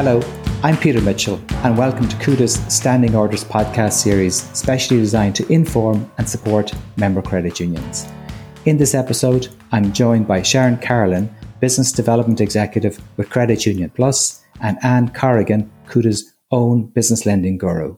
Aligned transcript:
Hello, 0.00 0.22
I'm 0.62 0.76
Peter 0.76 1.00
Mitchell, 1.00 1.42
and 1.64 1.76
welcome 1.76 2.08
to 2.08 2.16
Cuda's 2.18 2.54
Standing 2.72 3.16
Orders 3.16 3.42
podcast 3.42 3.94
series, 3.94 4.42
specially 4.56 5.00
designed 5.00 5.34
to 5.34 5.52
inform 5.52 6.08
and 6.18 6.28
support 6.28 6.72
member 6.96 7.20
credit 7.20 7.58
unions. 7.58 8.06
In 8.64 8.76
this 8.76 8.94
episode, 8.94 9.48
I'm 9.72 9.92
joined 9.92 10.28
by 10.28 10.40
Sharon 10.42 10.76
Carlin, 10.76 11.34
Business 11.58 11.90
Development 11.90 12.40
Executive 12.40 13.00
with 13.16 13.28
Credit 13.28 13.66
Union 13.66 13.90
Plus, 13.90 14.40
and 14.60 14.78
Anne 14.84 15.08
Corrigan, 15.08 15.68
Cuda's 15.90 16.32
own 16.52 16.86
business 16.86 17.26
lending 17.26 17.58
guru. 17.58 17.96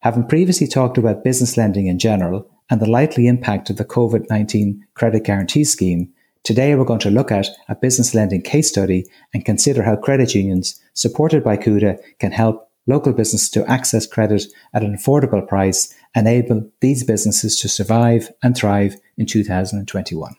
Having 0.00 0.26
previously 0.26 0.66
talked 0.66 0.98
about 0.98 1.22
business 1.22 1.56
lending 1.56 1.86
in 1.86 2.00
general 2.00 2.50
and 2.70 2.80
the 2.80 2.90
likely 2.90 3.28
impact 3.28 3.70
of 3.70 3.76
the 3.76 3.84
COVID 3.84 4.26
19 4.28 4.84
credit 4.94 5.22
guarantee 5.22 5.62
scheme, 5.62 6.12
Today, 6.46 6.76
we're 6.76 6.84
going 6.84 7.00
to 7.00 7.10
look 7.10 7.32
at 7.32 7.48
a 7.68 7.74
business 7.74 8.14
lending 8.14 8.40
case 8.40 8.68
study 8.68 9.04
and 9.34 9.44
consider 9.44 9.82
how 9.82 9.96
credit 9.96 10.32
unions, 10.32 10.80
supported 10.94 11.42
by 11.42 11.56
CUDA, 11.56 11.98
can 12.20 12.30
help 12.30 12.70
local 12.86 13.12
businesses 13.12 13.50
to 13.50 13.68
access 13.68 14.06
credit 14.06 14.44
at 14.72 14.84
an 14.84 14.96
affordable 14.96 15.44
price, 15.44 15.92
enable 16.14 16.70
these 16.80 17.02
businesses 17.02 17.56
to 17.56 17.68
survive 17.68 18.30
and 18.44 18.56
thrive 18.56 18.94
in 19.16 19.26
2021. 19.26 20.36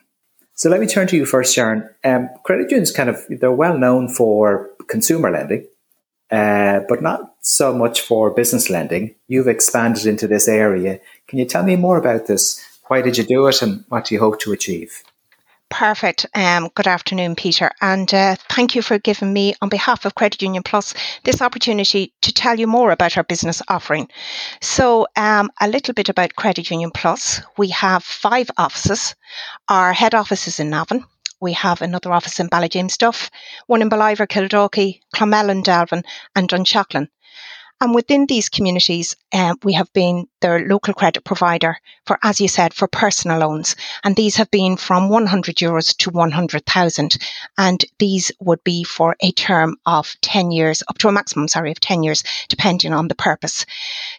So 0.54 0.70
let 0.70 0.80
me 0.80 0.86
turn 0.86 1.08
to 1.08 1.16
you 1.18 1.26
first, 1.26 1.54
Sharon. 1.54 1.86
Um, 2.02 2.30
credit 2.42 2.70
unions 2.70 2.90
kind 2.90 3.10
of 3.10 3.22
they're 3.28 3.52
well 3.52 3.76
known 3.76 4.08
for 4.08 4.70
consumer 4.88 5.30
lending, 5.30 5.66
uh, 6.30 6.80
but 6.88 7.02
not 7.02 7.34
so 7.42 7.74
much 7.74 8.00
for 8.00 8.30
business 8.30 8.70
lending. 8.70 9.14
You've 9.26 9.46
expanded 9.46 10.06
into 10.06 10.26
this 10.26 10.48
area. 10.48 11.00
Can 11.26 11.38
you 11.38 11.44
tell 11.44 11.64
me 11.64 11.76
more 11.76 11.98
about 11.98 12.28
this? 12.28 12.64
Why 12.86 13.02
did 13.02 13.18
you 13.18 13.24
do 13.24 13.46
it, 13.46 13.60
and 13.60 13.84
what 13.90 14.06
do 14.06 14.14
you 14.14 14.20
hope 14.20 14.40
to 14.40 14.52
achieve? 14.52 15.02
Perfect. 15.70 16.24
Um, 16.34 16.70
good 16.74 16.86
afternoon, 16.86 17.36
Peter, 17.36 17.70
and 17.82 18.12
uh, 18.14 18.36
thank 18.48 18.74
you 18.74 18.80
for 18.80 18.98
giving 18.98 19.32
me, 19.32 19.54
on 19.60 19.68
behalf 19.68 20.06
of 20.06 20.14
Credit 20.14 20.40
Union 20.40 20.62
Plus, 20.62 20.94
this 21.24 21.42
opportunity 21.42 22.14
to 22.22 22.32
tell 22.32 22.58
you 22.58 22.66
more 22.66 22.90
about 22.90 23.18
our 23.18 23.22
business 23.22 23.60
offering. 23.68 24.08
So, 24.62 25.06
um, 25.14 25.50
a 25.60 25.68
little 25.68 25.92
bit 25.92 26.08
about 26.08 26.36
Credit 26.36 26.70
Union 26.70 26.90
Plus. 26.90 27.42
We 27.58 27.68
have 27.68 28.02
five 28.02 28.50
offices. 28.56 29.14
Our 29.68 29.92
head 29.92 30.14
office 30.14 30.48
is 30.48 30.58
in 30.58 30.70
Navan. 30.70 31.04
We 31.40 31.52
have 31.52 31.82
another 31.82 32.12
office 32.12 32.40
in 32.40 32.48
Ballyjamesduff, 32.48 33.28
one 33.66 33.82
in 33.82 33.90
Ballivor, 33.90 34.26
Kildalkey, 34.26 35.00
Clonmellon 35.14 35.50
and 35.50 35.64
Delvin, 35.64 36.02
and 36.34 36.48
Dunshaughlin. 36.48 37.08
And 37.80 37.94
within 37.94 38.26
these 38.26 38.48
communities, 38.48 39.14
um, 39.32 39.56
we 39.62 39.74
have 39.74 39.92
been 39.92 40.26
their 40.40 40.66
local 40.66 40.94
credit 40.94 41.24
provider 41.24 41.78
for, 42.06 42.18
as 42.22 42.40
you 42.40 42.48
said, 42.48 42.74
for 42.74 42.88
personal 42.88 43.38
loans. 43.38 43.76
And 44.02 44.16
these 44.16 44.36
have 44.36 44.50
been 44.50 44.76
from 44.76 45.08
100 45.08 45.56
euros 45.56 45.96
to 45.98 46.10
100,000. 46.10 47.16
And 47.56 47.84
these 47.98 48.32
would 48.40 48.64
be 48.64 48.82
for 48.82 49.16
a 49.20 49.30
term 49.32 49.76
of 49.86 50.16
10 50.22 50.50
years, 50.50 50.82
up 50.88 50.98
to 50.98 51.08
a 51.08 51.12
maximum, 51.12 51.46
sorry, 51.46 51.70
of 51.70 51.78
10 51.78 52.02
years, 52.02 52.24
depending 52.48 52.92
on 52.92 53.06
the 53.06 53.14
purpose. 53.14 53.64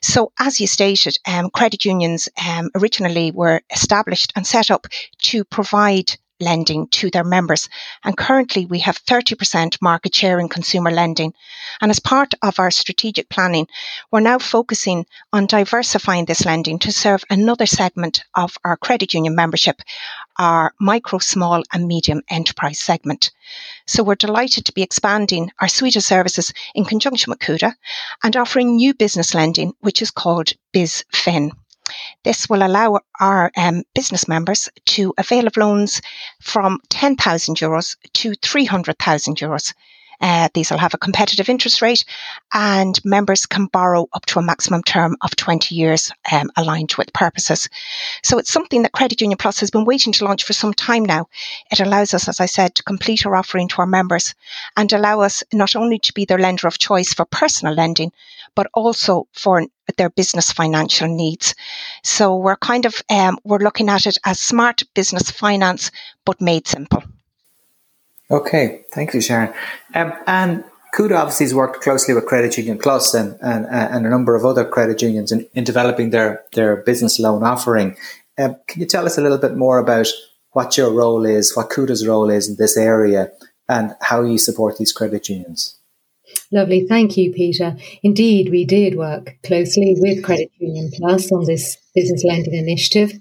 So 0.02 0.32
as 0.40 0.62
you 0.62 0.68
stated, 0.68 1.18
um, 1.28 1.50
credit 1.50 1.84
unions 1.84 2.30
um, 2.48 2.70
originally 2.76 3.32
were 3.32 3.62
established 3.72 4.32
and 4.36 4.48
set 4.48 4.72
up 4.72 4.88
to 5.24 5.44
provide 5.44 6.18
lending 6.40 6.88
to 6.88 7.10
their 7.10 7.24
members. 7.24 7.70
And 8.04 8.18
currently 8.18 8.66
we 8.66 8.80
have 8.80 9.04
30% 9.06 9.82
market 9.82 10.16
share 10.16 10.40
in 10.40 10.50
consumer 10.50 10.92
lending. 10.92 11.34
And 11.82 11.92
as 11.92 12.00
part 12.00 12.34
of 12.42 12.60
our 12.60 12.72
strategic 12.72 13.30
planning, 13.30 13.68
we're 14.12 14.20
now 14.20 14.40
focusing 14.40 15.06
on 15.34 15.46
diversifying 15.46 16.26
this 16.26 16.46
lending 16.46 16.80
to 16.80 16.92
serve 16.92 17.24
another 17.30 17.66
segment 17.66 18.24
of 18.36 18.58
our 18.64 18.78
credit 18.78 19.14
union 19.14 19.36
membership, 19.36 19.82
our 20.38 20.74
micro, 20.80 21.20
small 21.20 21.64
and 21.74 21.88
medium 21.88 22.22
enterprise 22.30 22.80
segment. 22.80 23.32
So 23.86 24.04
we're 24.04 24.16
delighted 24.16 24.66
to 24.66 24.74
be 24.74 24.84
expanding 24.84 25.52
our 25.60 25.68
suite 25.68 25.96
of 25.96 26.04
services 26.04 26.54
in 26.76 26.86
conjunction 26.86 27.32
with 27.32 27.40
CUDA 27.40 27.76
and 28.24 28.38
offering 28.38 28.76
new 28.76 28.94
business 28.94 29.34
lending, 29.34 29.74
which 29.80 30.02
is 30.02 30.12
called 30.12 30.54
BizFin. 30.74 31.52
This 32.24 32.50
will 32.50 32.66
allow 32.66 33.00
our 33.20 33.52
um, 33.58 33.84
business 33.96 34.28
members 34.28 34.70
to 34.88 35.14
avail 35.18 35.48
of 35.48 35.58
loans 35.58 36.02
from 36.42 36.80
10,000 36.90 37.56
euros 37.58 37.96
to 38.14 38.34
300,000 38.42 39.38
euros. 39.38 39.74
Uh, 40.22 40.50
these 40.54 40.70
will 40.70 40.78
have 40.78 40.94
a 40.94 40.98
competitive 40.98 41.50
interest 41.50 41.82
rate 41.82 42.04
and 42.54 43.00
members 43.06 43.46
can 43.46 43.68
borrow 43.68 44.08
up 44.14 44.26
to 44.26 44.40
a 44.40 44.44
maximum 44.44 44.84
term 44.84 45.16
of 45.22 45.36
20 45.36 45.74
years 45.74 46.12
um, 46.32 46.50
aligned 46.58 46.94
with 46.98 47.14
purposes. 47.14 47.70
So 48.24 48.38
it's 48.38 48.52
something 48.52 48.82
that 48.84 48.92
Credit 48.92 49.22
Union 49.22 49.38
Plus 49.38 49.60
has 49.60 49.72
been 49.72 49.86
waiting 49.86 50.12
to 50.14 50.26
launch 50.26 50.44
for 50.44 50.54
some 50.54 50.74
time 50.74 51.06
now. 51.06 51.28
It 51.72 51.80
allows 51.80 52.14
us, 52.14 52.28
as 52.28 52.40
I 52.40 52.48
said, 52.48 52.76
to 52.76 52.84
complete 52.84 53.26
our 53.26 53.36
offering 53.36 53.68
to 53.70 53.78
our 53.78 53.88
members 53.88 54.36
and 54.76 54.92
allow 54.92 55.22
us 55.22 55.44
not 55.54 55.76
only 55.76 56.00
to 56.00 56.14
be 56.14 56.26
their 56.26 56.40
lender 56.40 56.68
of 56.68 56.80
choice 56.80 57.14
for 57.14 57.26
personal 57.26 57.74
lending, 57.74 58.12
but 58.56 58.68
also 58.74 59.28
for 59.34 59.66
their 59.98 60.10
business 60.10 60.52
financial 60.52 61.08
needs. 61.08 61.56
So 62.04 62.36
we're 62.36 62.58
kind 62.58 62.86
of, 62.86 63.02
um, 63.10 63.40
we're 63.44 63.60
looking 63.60 63.90
at 63.90 64.06
it 64.06 64.18
as 64.26 64.40
smart 64.40 64.84
business 64.94 65.32
finance, 65.32 65.92
but 66.26 66.42
made 66.42 66.68
simple. 66.68 67.04
Okay, 68.32 68.84
thank 68.92 69.14
you, 69.14 69.22
Sharon. 69.22 69.54
Um, 69.96 70.14
and 70.28 70.64
CUDA 70.96 71.18
obviously 71.18 71.46
has 71.46 71.54
worked 71.54 71.82
closely 71.82 72.14
with 72.14 72.26
Credit 72.26 72.58
Union 72.58 72.78
Plus 72.78 73.14
and, 73.14 73.38
and, 73.42 73.66
and 73.66 74.06
a 74.06 74.10
number 74.10 74.36
of 74.36 74.46
other 74.46 74.66
credit 74.66 75.02
unions 75.02 75.32
in, 75.32 75.48
in 75.54 75.64
developing 75.64 76.12
their, 76.12 76.44
their 76.54 76.78
business 76.78 77.20
loan 77.20 77.44
offering. 77.44 77.98
Um, 78.38 78.56
can 78.68 78.82
you 78.82 78.88
tell 78.88 79.06
us 79.06 79.18
a 79.18 79.22
little 79.22 79.38
bit 79.38 79.56
more 79.56 79.80
about 79.80 80.08
what 80.52 80.78
your 80.78 80.92
role 80.92 81.26
is, 81.26 81.56
what 81.56 81.70
CUDA's 81.70 82.08
role 82.08 82.30
is 82.30 82.50
in 82.50 82.56
this 82.58 82.78
area, 82.78 83.32
and 83.68 83.96
how 84.02 84.24
you 84.24 84.38
support 84.38 84.78
these 84.78 84.94
credit 84.94 85.30
unions? 85.30 85.80
Lovely. 86.52 86.86
Thank 86.88 87.18
you, 87.18 87.32
Peter. 87.32 87.76
Indeed, 88.04 88.50
we 88.50 88.66
did 88.66 88.96
work 88.96 89.38
closely 89.44 89.96
with 89.98 90.24
Credit 90.24 90.52
Union 90.60 90.92
Plus 90.96 91.32
on 91.32 91.46
this 91.46 91.78
business 91.96 92.24
lending 92.24 92.54
initiative. 92.54 93.14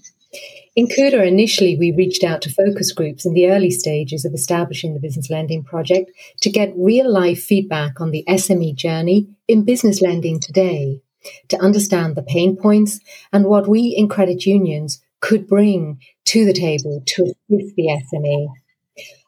In 0.79 0.87
CUDA, 0.87 1.27
initially, 1.27 1.77
we 1.77 1.91
reached 1.91 2.23
out 2.23 2.41
to 2.43 2.53
focus 2.53 2.93
groups 2.93 3.27
in 3.27 3.35
the 3.35 3.49
early 3.49 3.73
stages 3.73 4.25
of 4.25 4.33
establishing 4.33 4.95
the 4.95 5.01
business 5.01 5.29
lending 5.29 5.65
project 5.65 6.13
to 6.43 6.51
get 6.51 6.73
real 6.77 7.13
life 7.13 7.43
feedback 7.43 8.01
on 8.01 8.13
the 8.13 8.23
SME 8.29 8.77
journey 8.77 9.27
in 9.49 9.65
business 9.65 10.01
lending 10.01 10.39
today, 10.39 11.01
to 11.49 11.59
understand 11.59 12.15
the 12.15 12.23
pain 12.23 12.57
points 12.57 13.01
and 13.33 13.47
what 13.47 13.67
we 13.67 13.93
in 13.99 14.09
credit 14.09 14.47
unions 14.47 15.03
could 15.19 15.49
bring 15.49 15.99
to 16.27 16.45
the 16.45 16.53
table 16.53 17.03
to 17.07 17.23
assist 17.25 17.75
the 17.75 18.01
SME. 18.15 18.47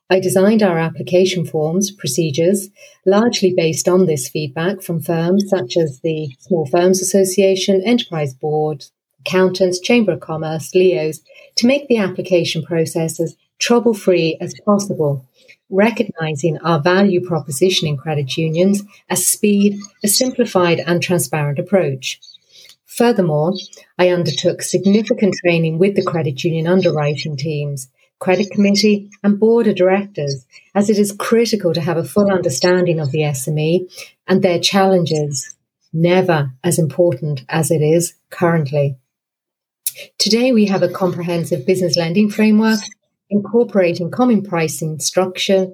I 0.09 0.21
designed 0.21 0.62
our 0.62 0.78
application 0.78 1.44
forms, 1.44 1.91
procedures, 1.91 2.69
largely 3.05 3.53
based 3.56 3.89
on 3.89 4.06
this 4.06 4.28
feedback 4.28 4.83
from 4.83 5.03
firms 5.03 5.47
such 5.49 5.77
as 5.77 5.99
the 6.05 6.31
Small 6.39 6.66
Firms 6.66 7.03
Association, 7.03 7.83
Enterprise 7.84 8.34
Board, 8.34 8.84
accountants, 9.20 9.81
Chamber 9.81 10.12
of 10.12 10.20
Commerce, 10.20 10.75
LEOs, 10.75 11.20
to 11.56 11.66
make 11.66 11.88
the 11.88 11.98
application 11.98 12.62
process 12.62 13.20
as 13.20 13.36
trouble 13.58 13.94
free 13.94 14.36
as 14.41 14.54
possible, 14.64 15.26
recognizing 15.69 16.58
our 16.58 16.81
value 16.81 17.25
proposition 17.25 17.86
in 17.86 17.97
credit 17.97 18.36
unions 18.36 18.82
as 19.09 19.26
speed, 19.26 19.78
a 20.03 20.09
simplified 20.09 20.80
and 20.80 21.03
transparent 21.03 21.59
approach. 21.59 22.20
Furthermore, 22.86 23.54
I 23.98 24.09
undertook 24.09 24.62
significant 24.62 25.34
training 25.34 25.78
with 25.78 25.94
the 25.94 26.03
credit 26.03 26.42
union 26.42 26.66
underwriting 26.66 27.36
teams, 27.36 27.88
credit 28.19 28.50
committee, 28.50 29.10
and 29.22 29.38
board 29.38 29.66
of 29.66 29.76
directors, 29.76 30.44
as 30.75 30.91
it 30.91 30.98
is 30.98 31.12
critical 31.12 31.72
to 31.72 31.80
have 31.80 31.97
a 31.97 32.04
full 32.04 32.30
understanding 32.30 32.98
of 32.98 33.12
the 33.12 33.20
SME 33.20 33.91
and 34.26 34.42
their 34.42 34.59
challenges, 34.59 35.54
never 35.92 36.53
as 36.64 36.78
important 36.78 37.44
as 37.48 37.70
it 37.70 37.80
is 37.80 38.14
currently. 38.28 38.97
Today, 40.19 40.53
we 40.53 40.67
have 40.67 40.83
a 40.83 40.89
comprehensive 40.89 41.67
business 41.67 41.97
lending 41.97 42.31
framework 42.31 42.81
incorporating 43.31 44.11
common 44.11 44.43
pricing 44.43 44.99
structure, 44.99 45.69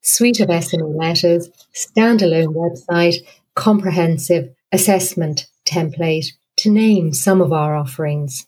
suite 0.00 0.40
of 0.40 0.48
SME 0.48 0.96
letters, 0.96 1.48
standalone 1.74 2.54
website, 2.54 3.16
comprehensive 3.54 4.54
assessment 4.72 5.46
template, 5.66 6.26
to 6.56 6.70
name 6.70 7.12
some 7.12 7.42
of 7.42 7.52
our 7.52 7.76
offerings. 7.76 8.46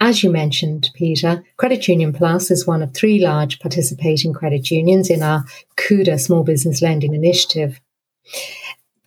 As 0.00 0.22
you 0.22 0.30
mentioned, 0.30 0.90
Peter, 0.94 1.44
Credit 1.58 1.86
Union 1.88 2.14
Plus 2.14 2.50
is 2.50 2.66
one 2.66 2.82
of 2.82 2.94
three 2.94 3.18
large 3.18 3.60
participating 3.60 4.32
credit 4.32 4.70
unions 4.70 5.10
in 5.10 5.22
our 5.22 5.44
CUDA 5.76 6.18
Small 6.18 6.42
Business 6.42 6.80
Lending 6.80 7.14
Initiative. 7.14 7.78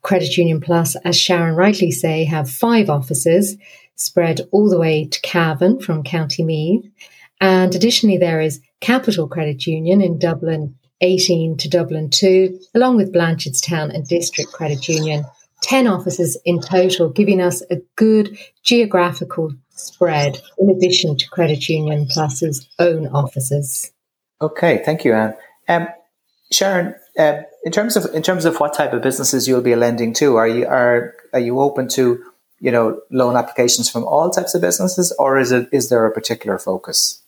Credit 0.03 0.37
Union 0.37 0.61
Plus, 0.61 0.95
as 0.97 1.17
Sharon 1.17 1.55
rightly 1.55 1.89
say, 1.89 2.25
have 2.25 2.49
five 2.49 2.89
offices 2.89 3.57
spread 4.01 4.41
all 4.51 4.69
the 4.69 4.79
way 4.79 5.05
to 5.05 5.21
Cavan 5.21 5.79
from 5.79 6.03
County 6.03 6.43
Meath. 6.43 6.85
And 7.39 7.73
additionally, 7.73 8.17
there 8.17 8.41
is 8.41 8.61
Capital 8.79 9.27
Credit 9.27 9.65
Union 9.65 10.01
in 10.01 10.19
Dublin 10.19 10.75
18 11.01 11.57
to 11.57 11.69
Dublin 11.69 12.09
2, 12.09 12.59
along 12.75 12.97
with 12.97 13.13
Blanchardstown 13.13 13.93
and 13.93 14.07
District 14.07 14.51
Credit 14.51 14.87
Union. 14.87 15.25
10 15.63 15.87
offices 15.87 16.37
in 16.45 16.59
total, 16.59 17.09
giving 17.09 17.39
us 17.39 17.61
a 17.69 17.77
good 17.95 18.37
geographical 18.63 19.53
spread 19.69 20.41
in 20.57 20.69
addition 20.69 21.15
to 21.17 21.29
Credit 21.29 21.69
Union 21.69 22.07
Plus's 22.07 22.67
own 22.79 23.07
offices. 23.07 23.91
Okay, 24.41 24.81
thank 24.83 25.05
you, 25.05 25.13
Anne. 25.13 25.35
Um, 25.67 25.87
Sharon, 26.51 26.95
Um, 27.17 27.43
in 27.63 27.71
terms 27.71 27.97
of 27.97 28.05
in 28.15 28.23
terms 28.23 28.45
of 28.45 28.59
what 28.59 28.73
type 28.73 28.93
of 28.93 29.01
businesses 29.01 29.47
you'll 29.47 29.61
be 29.61 29.75
lending 29.75 30.13
to, 30.13 30.37
are 30.37 30.47
you 30.47 30.65
are 30.65 31.13
are 31.33 31.39
you 31.39 31.59
open 31.59 31.87
to 31.89 32.23
you 32.61 32.71
know 32.71 33.01
loan 33.11 33.35
applications 33.35 33.89
from 33.89 34.05
all 34.05 34.29
types 34.29 34.55
of 34.55 34.61
businesses, 34.61 35.13
or 35.19 35.37
is 35.37 35.51
it 35.51 35.67
is 35.71 35.89
there 35.89 36.05
a 36.05 36.13
particular 36.13 36.57
focus? 36.57 37.21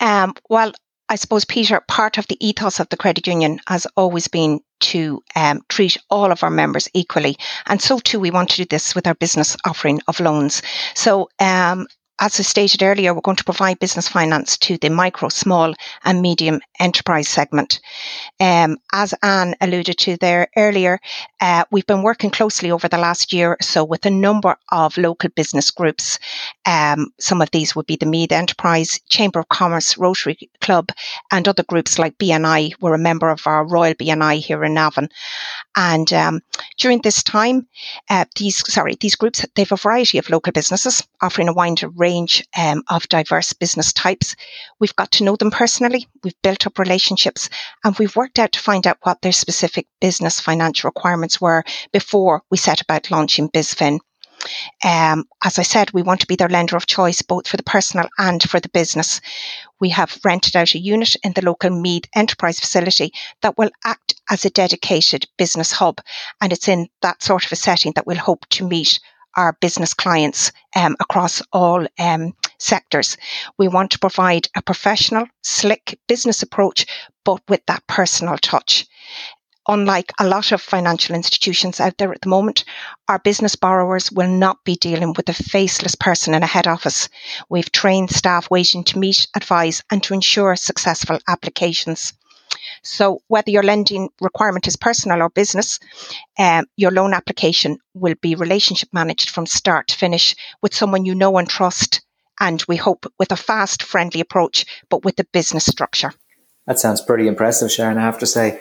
Um, 0.00 0.34
well, 0.48 0.72
I 1.08 1.16
suppose, 1.16 1.44
Peter, 1.44 1.80
part 1.88 2.18
of 2.18 2.26
the 2.26 2.36
ethos 2.46 2.80
of 2.80 2.88
the 2.90 2.96
credit 2.96 3.26
union 3.26 3.60
has 3.66 3.86
always 3.96 4.28
been 4.28 4.60
to 4.80 5.22
um, 5.34 5.62
treat 5.68 5.96
all 6.10 6.30
of 6.30 6.42
our 6.42 6.50
members 6.50 6.88
equally. 6.92 7.36
And 7.66 7.80
so 7.80 7.98
too, 7.98 8.20
we 8.20 8.30
want 8.30 8.50
to 8.50 8.56
do 8.58 8.64
this 8.66 8.94
with 8.94 9.06
our 9.06 9.14
business 9.14 9.56
offering 9.64 10.00
of 10.06 10.20
loans. 10.20 10.62
So, 10.94 11.30
um, 11.38 11.86
as 12.20 12.40
I 12.40 12.42
stated 12.42 12.82
earlier, 12.82 13.14
we're 13.14 13.20
going 13.20 13.36
to 13.36 13.44
provide 13.44 13.78
business 13.78 14.08
finance 14.08 14.58
to 14.58 14.76
the 14.78 14.90
micro, 14.90 15.28
small, 15.28 15.74
and 16.04 16.20
medium 16.20 16.60
enterprise 16.80 17.28
segment. 17.28 17.80
Um, 18.40 18.78
as 18.92 19.14
Anne 19.22 19.54
alluded 19.60 19.98
to 19.98 20.16
there 20.16 20.48
earlier, 20.56 20.98
uh, 21.40 21.64
we've 21.70 21.86
been 21.86 22.02
working 22.02 22.30
closely 22.30 22.70
over 22.70 22.88
the 22.88 22.98
last 22.98 23.32
year 23.32 23.52
or 23.52 23.58
so 23.60 23.84
with 23.84 24.04
a 24.04 24.10
number 24.10 24.56
of 24.72 24.96
local 24.96 25.30
business 25.30 25.70
groups. 25.70 26.18
Um, 26.66 27.12
some 27.20 27.40
of 27.40 27.50
these 27.52 27.76
would 27.76 27.86
be 27.86 27.96
the 27.96 28.06
Meath 28.06 28.32
Enterprise, 28.32 29.00
Chamber 29.08 29.40
of 29.40 29.48
Commerce, 29.48 29.96
Rotary 29.96 30.50
Club, 30.60 30.90
and 31.30 31.46
other 31.46 31.62
groups 31.62 31.98
like 31.98 32.18
BNI. 32.18 32.74
We're 32.80 32.94
a 32.94 32.98
member 32.98 33.28
of 33.28 33.46
our 33.46 33.64
Royal 33.64 33.94
BNI 33.94 34.40
here 34.40 34.64
in 34.64 34.74
Navan. 34.74 35.08
And 35.76 36.12
um, 36.12 36.40
during 36.78 37.00
this 37.02 37.22
time, 37.22 37.68
uh, 38.10 38.24
these 38.36 38.56
sorry 38.72 38.96
these 39.00 39.14
groups 39.14 39.44
they 39.54 39.62
have 39.62 39.72
a 39.72 39.76
variety 39.76 40.18
of 40.18 40.28
local 40.30 40.52
businesses 40.52 41.06
offering 41.20 41.48
a 41.48 41.52
wide 41.52 41.68
range 41.68 42.07
um, 42.56 42.82
of 42.88 43.08
diverse 43.08 43.52
business 43.52 43.92
types. 43.92 44.34
We've 44.78 44.96
got 44.96 45.10
to 45.12 45.24
know 45.24 45.36
them 45.36 45.50
personally. 45.50 46.06
We've 46.22 46.40
built 46.42 46.66
up 46.66 46.78
relationships, 46.78 47.48
and 47.84 47.96
we've 47.98 48.16
worked 48.16 48.38
out 48.38 48.52
to 48.52 48.60
find 48.60 48.86
out 48.86 48.98
what 49.02 49.22
their 49.22 49.32
specific 49.32 49.86
business 50.00 50.40
financial 50.40 50.88
requirements 50.88 51.40
were 51.40 51.64
before 51.92 52.42
we 52.50 52.56
set 52.56 52.80
about 52.80 53.10
launching 53.10 53.50
BizFin. 53.50 53.98
Um, 54.84 55.24
as 55.42 55.58
I 55.58 55.62
said, 55.62 55.90
we 55.92 56.02
want 56.02 56.20
to 56.20 56.26
be 56.26 56.36
their 56.36 56.48
lender 56.48 56.76
of 56.76 56.86
choice, 56.86 57.22
both 57.22 57.48
for 57.48 57.56
the 57.56 57.62
personal 57.64 58.08
and 58.18 58.42
for 58.42 58.60
the 58.60 58.68
business. 58.68 59.20
We 59.80 59.90
have 59.90 60.18
rented 60.24 60.54
out 60.54 60.74
a 60.74 60.78
unit 60.78 61.16
in 61.24 61.32
the 61.32 61.44
local 61.44 61.70
Meath 61.70 62.04
enterprise 62.14 62.60
facility 62.60 63.12
that 63.42 63.58
will 63.58 63.70
act 63.84 64.14
as 64.30 64.44
a 64.44 64.50
dedicated 64.50 65.26
business 65.36 65.72
hub. 65.72 66.00
And 66.40 66.52
it's 66.52 66.68
in 66.68 66.88
that 67.02 67.22
sort 67.22 67.44
of 67.44 67.52
a 67.52 67.56
setting 67.56 67.92
that 67.96 68.06
we'll 68.06 68.16
hope 68.16 68.46
to 68.50 68.66
meet 68.66 69.00
our 69.38 69.56
business 69.60 69.94
clients 69.94 70.52
um, 70.76 70.96
across 71.00 71.40
all 71.52 71.86
um, 71.98 72.34
sectors. 72.58 73.16
We 73.56 73.68
want 73.68 73.92
to 73.92 73.98
provide 73.98 74.48
a 74.56 74.62
professional, 74.62 75.26
slick 75.42 75.98
business 76.08 76.42
approach, 76.42 76.84
but 77.24 77.40
with 77.48 77.64
that 77.66 77.86
personal 77.86 78.36
touch 78.36 78.86
unlike 79.68 80.10
a 80.18 80.26
lot 80.26 80.50
of 80.50 80.62
financial 80.62 81.14
institutions 81.14 81.78
out 81.78 81.98
there 81.98 82.10
at 82.10 82.22
the 82.22 82.28
moment, 82.28 82.64
our 83.06 83.18
business 83.18 83.54
borrowers 83.54 84.10
will 84.10 84.28
not 84.28 84.64
be 84.64 84.74
dealing 84.76 85.12
with 85.12 85.28
a 85.28 85.34
faceless 85.34 85.94
person 85.94 86.34
in 86.34 86.42
a 86.42 86.46
head 86.46 86.66
office. 86.66 87.08
We've 87.50 87.70
trained 87.70 88.10
staff 88.10 88.50
waiting 88.50 88.82
to 88.84 88.98
meet, 88.98 89.28
advise, 89.36 89.82
and 89.90 90.02
to 90.04 90.14
ensure 90.14 90.56
successful 90.56 91.18
applications. 91.28 92.14
So, 92.82 93.20
whether 93.28 93.50
your 93.50 93.62
lending 93.62 94.10
requirement 94.20 94.66
is 94.66 94.76
personal 94.76 95.22
or 95.22 95.30
business, 95.30 95.78
um, 96.38 96.66
your 96.76 96.90
loan 96.90 97.14
application 97.14 97.78
will 97.94 98.14
be 98.20 98.34
relationship 98.34 98.88
managed 98.92 99.30
from 99.30 99.46
start 99.46 99.88
to 99.88 99.96
finish 99.96 100.34
with 100.62 100.74
someone 100.74 101.04
you 101.04 101.14
know 101.14 101.36
and 101.38 101.48
trust. 101.48 102.02
And 102.40 102.62
we 102.68 102.76
hope 102.76 103.06
with 103.18 103.32
a 103.32 103.36
fast, 103.36 103.82
friendly 103.82 104.20
approach, 104.20 104.64
but 104.88 105.04
with 105.04 105.18
a 105.18 105.24
business 105.32 105.66
structure. 105.66 106.12
That 106.66 106.78
sounds 106.78 107.00
pretty 107.00 107.26
impressive, 107.26 107.72
Sharon, 107.72 107.98
I 107.98 108.02
have 108.02 108.18
to 108.18 108.26
say. 108.26 108.60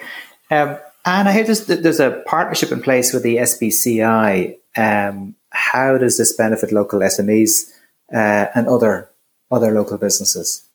Um, 0.50 0.78
and 1.06 1.30
I 1.30 1.32
hear 1.32 1.44
there's, 1.44 1.66
there's 1.66 2.00
a 2.00 2.24
partnership 2.26 2.72
in 2.72 2.82
place 2.82 3.14
with 3.14 3.24
the 3.24 3.38
SBCI. 3.38 4.58
Um, 4.76 5.36
how 5.52 5.98
does 5.98 6.18
this 6.18 6.36
benefit 6.36 6.72
local 6.72 7.00
SMEs 7.00 7.72
uh, 8.14 8.48
and 8.54 8.68
other 8.68 9.10
other 9.50 9.72
local 9.72 9.98
businesses? 9.98 10.67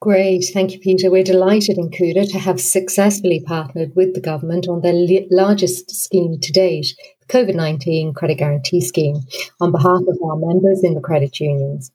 Great, 0.00 0.46
thank 0.54 0.72
you, 0.72 0.78
Peter. 0.78 1.10
We're 1.10 1.22
delighted 1.22 1.76
in 1.76 1.90
Cuda 1.90 2.26
to 2.30 2.38
have 2.38 2.58
successfully 2.58 3.38
partnered 3.38 3.94
with 3.94 4.14
the 4.14 4.20
government 4.22 4.66
on 4.66 4.80
their 4.80 4.94
largest 5.30 5.90
scheme 5.94 6.40
to 6.40 6.52
date, 6.52 6.94
the 7.20 7.26
COVID 7.26 7.54
19 7.54 8.14
Credit 8.14 8.38
Guarantee 8.38 8.80
Scheme, 8.80 9.20
on 9.60 9.72
behalf 9.72 10.00
of 10.08 10.18
our 10.24 10.36
members 10.36 10.82
in 10.82 10.94
the 10.94 11.02
credit 11.02 11.38
unions. 11.38 11.92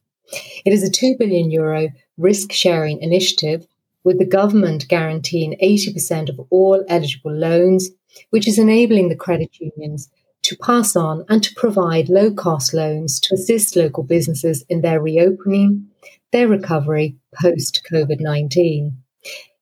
It 0.64 0.72
is 0.72 0.84
a 0.84 0.92
2 0.92 1.16
billion 1.18 1.50
euro 1.50 1.90
risk 2.16 2.52
sharing 2.52 3.02
initiative 3.02 3.66
with 4.04 4.20
the 4.20 4.26
government 4.26 4.88
guaranteeing 4.88 5.58
80% 5.60 6.30
of 6.30 6.46
all 6.52 6.86
eligible 6.88 7.34
loans, 7.34 7.90
which 8.30 8.48
is 8.48 8.60
enabling 8.60 9.10
the 9.10 9.16
credit 9.16 9.50
unions 9.60 10.12
to 10.44 10.56
pass 10.58 10.96
on 10.96 11.26
and 11.28 11.42
to 11.42 11.56
provide 11.56 12.08
low 12.08 12.32
cost 12.32 12.72
loans 12.72 13.20
to 13.20 13.34
assist 13.34 13.76
local 13.76 14.04
businesses 14.04 14.64
in 14.70 14.82
their 14.82 15.02
reopening, 15.02 15.88
their 16.36 16.48
recovery 16.50 17.16
post 17.42 17.88
COVID 17.90 18.20
19. 18.20 18.98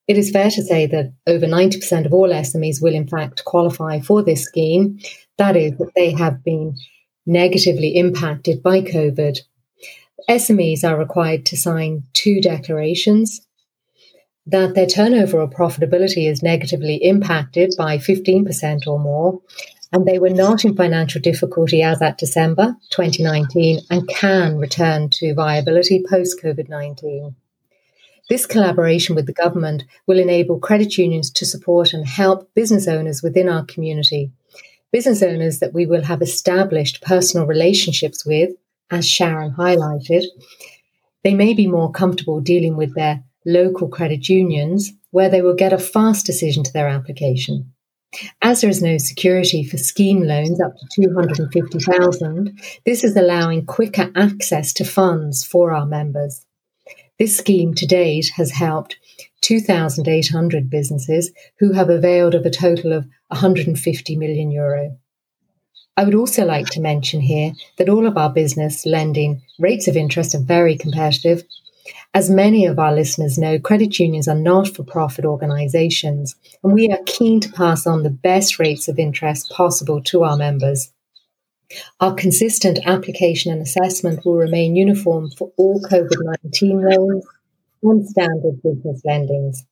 It 0.07 0.17
is 0.17 0.31
fair 0.31 0.49
to 0.49 0.63
say 0.63 0.87
that 0.87 1.13
over 1.27 1.45
90% 1.45 2.07
of 2.07 2.13
all 2.13 2.29
SMEs 2.29 2.81
will, 2.81 2.95
in 2.95 3.07
fact, 3.07 3.45
qualify 3.45 3.99
for 3.99 4.23
this 4.23 4.43
scheme. 4.43 4.97
That 5.37 5.55
is, 5.55 5.77
that 5.77 5.91
they 5.95 6.11
have 6.13 6.43
been 6.43 6.75
negatively 7.27 7.95
impacted 7.95 8.63
by 8.63 8.81
COVID. 8.81 9.37
SMEs 10.27 10.83
are 10.83 10.97
required 10.97 11.45
to 11.45 11.57
sign 11.57 12.05
two 12.13 12.41
declarations 12.41 13.45
that 14.47 14.73
their 14.73 14.87
turnover 14.87 15.41
or 15.41 15.47
profitability 15.47 16.27
is 16.27 16.41
negatively 16.41 16.95
impacted 16.95 17.75
by 17.77 17.99
15% 17.99 18.87
or 18.87 18.99
more, 18.99 19.41
and 19.93 20.07
they 20.07 20.17
were 20.17 20.29
not 20.29 20.65
in 20.65 20.75
financial 20.75 21.21
difficulty 21.21 21.83
as 21.83 22.01
at 22.01 22.17
December 22.17 22.75
2019 22.89 23.81
and 23.91 24.07
can 24.07 24.57
return 24.57 25.07
to 25.11 25.35
viability 25.35 26.03
post 26.09 26.41
COVID 26.43 26.67
19. 26.67 27.35
This 28.27 28.47
collaboration 28.47 29.15
with 29.15 29.27
the 29.27 29.33
government 29.33 29.83
will 30.07 30.17
enable 30.17 30.59
credit 30.59 30.97
unions 30.97 31.29
to 31.31 31.45
support 31.45 31.93
and 31.93 32.07
help 32.07 32.51
business 32.55 32.87
owners 32.87 33.21
within 33.21 33.47
our 33.47 33.63
community. 33.65 34.31
Business 34.91 35.21
owners 35.21 35.59
that 35.59 35.73
we 35.73 35.85
will 35.85 36.03
have 36.03 36.21
established 36.21 37.03
personal 37.03 37.45
relationships 37.45 38.25
with, 38.25 38.49
as 38.89 39.07
Sharon 39.07 39.53
highlighted. 39.53 40.23
They 41.23 41.35
may 41.35 41.53
be 41.53 41.67
more 41.67 41.91
comfortable 41.91 42.41
dealing 42.41 42.75
with 42.75 42.95
their 42.95 43.23
local 43.45 43.87
credit 43.89 44.27
unions 44.27 44.91
where 45.11 45.29
they 45.29 45.41
will 45.41 45.55
get 45.55 45.73
a 45.73 45.77
fast 45.77 46.25
decision 46.25 46.63
to 46.63 46.73
their 46.73 46.87
application. 46.87 47.72
As 48.41 48.61
there 48.61 48.69
is 48.69 48.81
no 48.81 48.97
security 48.97 49.63
for 49.63 49.77
scheme 49.77 50.21
loans 50.21 50.61
up 50.61 50.75
to 50.77 51.01
250,000, 51.01 52.59
this 52.85 53.03
is 53.03 53.15
allowing 53.15 53.65
quicker 53.65 54.11
access 54.15 54.73
to 54.73 54.85
funds 54.85 55.43
for 55.43 55.73
our 55.73 55.85
members. 55.85 56.45
This 57.19 57.37
scheme 57.37 57.73
to 57.75 57.85
date 57.85 58.31
has 58.35 58.51
helped 58.51 58.97
2,800 59.41 60.69
businesses 60.69 61.31
who 61.59 61.73
have 61.73 61.89
availed 61.89 62.35
of 62.35 62.45
a 62.45 62.49
total 62.49 62.93
of 62.93 63.05
150 63.27 64.15
million 64.15 64.51
euro. 64.51 64.97
I 65.95 66.03
would 66.03 66.15
also 66.15 66.45
like 66.45 66.67
to 66.71 66.81
mention 66.81 67.21
here 67.21 67.53
that 67.77 67.89
all 67.89 68.07
of 68.07 68.17
our 68.17 68.31
business 68.31 68.85
lending 68.85 69.43
rates 69.59 69.87
of 69.87 69.95
interest 69.95 70.33
are 70.33 70.39
very 70.39 70.75
competitive 70.75 71.43
as 72.13 72.29
many 72.29 72.65
of 72.65 72.79
our 72.79 72.93
listeners 72.93 73.37
know, 73.37 73.59
credit 73.59 73.99
unions 73.99 74.27
are 74.27 74.35
not 74.35 74.67
for 74.69 74.83
profit 74.83 75.25
organisations, 75.25 76.35
and 76.63 76.73
we 76.73 76.89
are 76.89 76.99
keen 77.05 77.39
to 77.41 77.51
pass 77.51 77.85
on 77.85 78.03
the 78.03 78.09
best 78.09 78.59
rates 78.59 78.87
of 78.87 78.99
interest 78.99 79.51
possible 79.51 80.01
to 80.03 80.23
our 80.23 80.37
members. 80.37 80.91
Our 81.99 82.13
consistent 82.13 82.79
application 82.85 83.51
and 83.51 83.61
assessment 83.61 84.25
will 84.25 84.35
remain 84.35 84.75
uniform 84.75 85.31
for 85.31 85.51
all 85.57 85.81
COVID 85.81 86.37
19 86.43 86.81
loans 86.81 87.25
and 87.81 88.07
standard 88.07 88.61
business 88.61 89.01
lendings. 89.05 89.65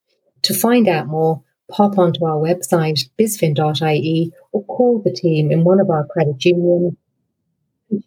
To 0.44 0.54
find 0.54 0.88
out 0.88 1.08
more, 1.08 1.44
pop 1.70 1.98
onto 1.98 2.26
our 2.26 2.38
website, 2.38 3.08
bizfin.ie, 3.20 4.34
or 4.52 4.66
call 4.66 5.02
the 5.04 5.14
team 5.14 5.52
in 5.52 5.64
one 5.64 5.80
of 5.80 5.90
our 5.90 6.06
credit 6.08 6.44
unions, 6.44 6.98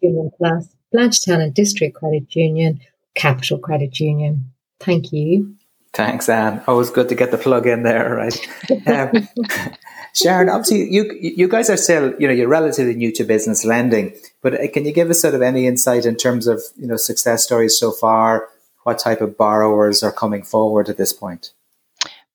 Union 0.01 0.31
Plus, 0.37 0.67
Blanchardstown 0.93 1.41
and 1.41 1.53
District 1.53 1.95
Credit 1.95 2.35
Union, 2.35 2.79
Capital 3.15 3.57
Credit 3.57 3.99
Union. 3.99 4.51
Thank 4.79 5.11
you. 5.11 5.55
Thanks, 5.93 6.27
Anne. 6.27 6.61
Always 6.67 6.89
good 6.89 7.07
to 7.09 7.15
get 7.15 7.31
the 7.31 7.37
plug 7.37 7.65
in 7.65 7.83
there, 7.83 8.15
right? 8.15 8.47
Um, 8.87 9.27
Sharon, 10.13 10.47
obviously, 10.47 10.89
you 10.93 11.11
you 11.21 11.47
guys 11.47 11.69
are 11.69 11.77
still, 11.77 12.13
you 12.19 12.27
know, 12.27 12.33
you're 12.33 12.47
relatively 12.47 12.95
new 12.95 13.11
to 13.13 13.23
business 13.25 13.65
lending, 13.65 14.13
but 14.41 14.53
uh, 14.53 14.71
can 14.71 14.85
you 14.85 14.93
give 14.93 15.09
us 15.09 15.21
sort 15.21 15.35
of 15.35 15.41
any 15.41 15.67
insight 15.67 16.05
in 16.05 16.15
terms 16.15 16.47
of, 16.47 16.61
you 16.77 16.87
know, 16.87 16.95
success 16.95 17.43
stories 17.43 17.77
so 17.77 17.91
far? 17.91 18.47
What 18.83 18.99
type 18.99 19.19
of 19.19 19.37
borrowers 19.37 20.03
are 20.03 20.11
coming 20.11 20.43
forward 20.43 20.87
at 20.87 20.97
this 20.97 21.11
point? 21.11 21.51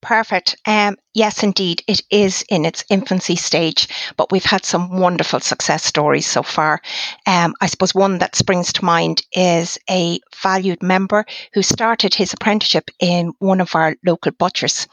Perfect. 0.02 0.56
Um, 0.66 0.96
yes, 1.12 1.42
indeed, 1.42 1.82
it 1.86 2.00
is 2.10 2.42
in 2.48 2.64
its 2.64 2.82
infancy 2.88 3.36
stage, 3.36 3.86
but 4.16 4.32
we've 4.32 4.44
had 4.44 4.64
some 4.64 4.98
wonderful 4.98 5.40
success 5.40 5.84
stories 5.84 6.26
so 6.26 6.42
far. 6.42 6.80
Um, 7.26 7.54
I 7.60 7.66
suppose 7.66 7.94
one 7.94 8.16
that 8.18 8.34
springs 8.34 8.72
to 8.74 8.84
mind 8.84 9.22
is 9.32 9.78
a 9.90 10.18
valued 10.42 10.82
member 10.82 11.26
who 11.52 11.62
started 11.62 12.14
his 12.14 12.32
apprenticeship 12.32 12.90
in 12.98 13.34
one 13.40 13.60
of 13.60 13.74
our 13.74 13.94
local 14.04 14.32
butchers. 14.32 14.86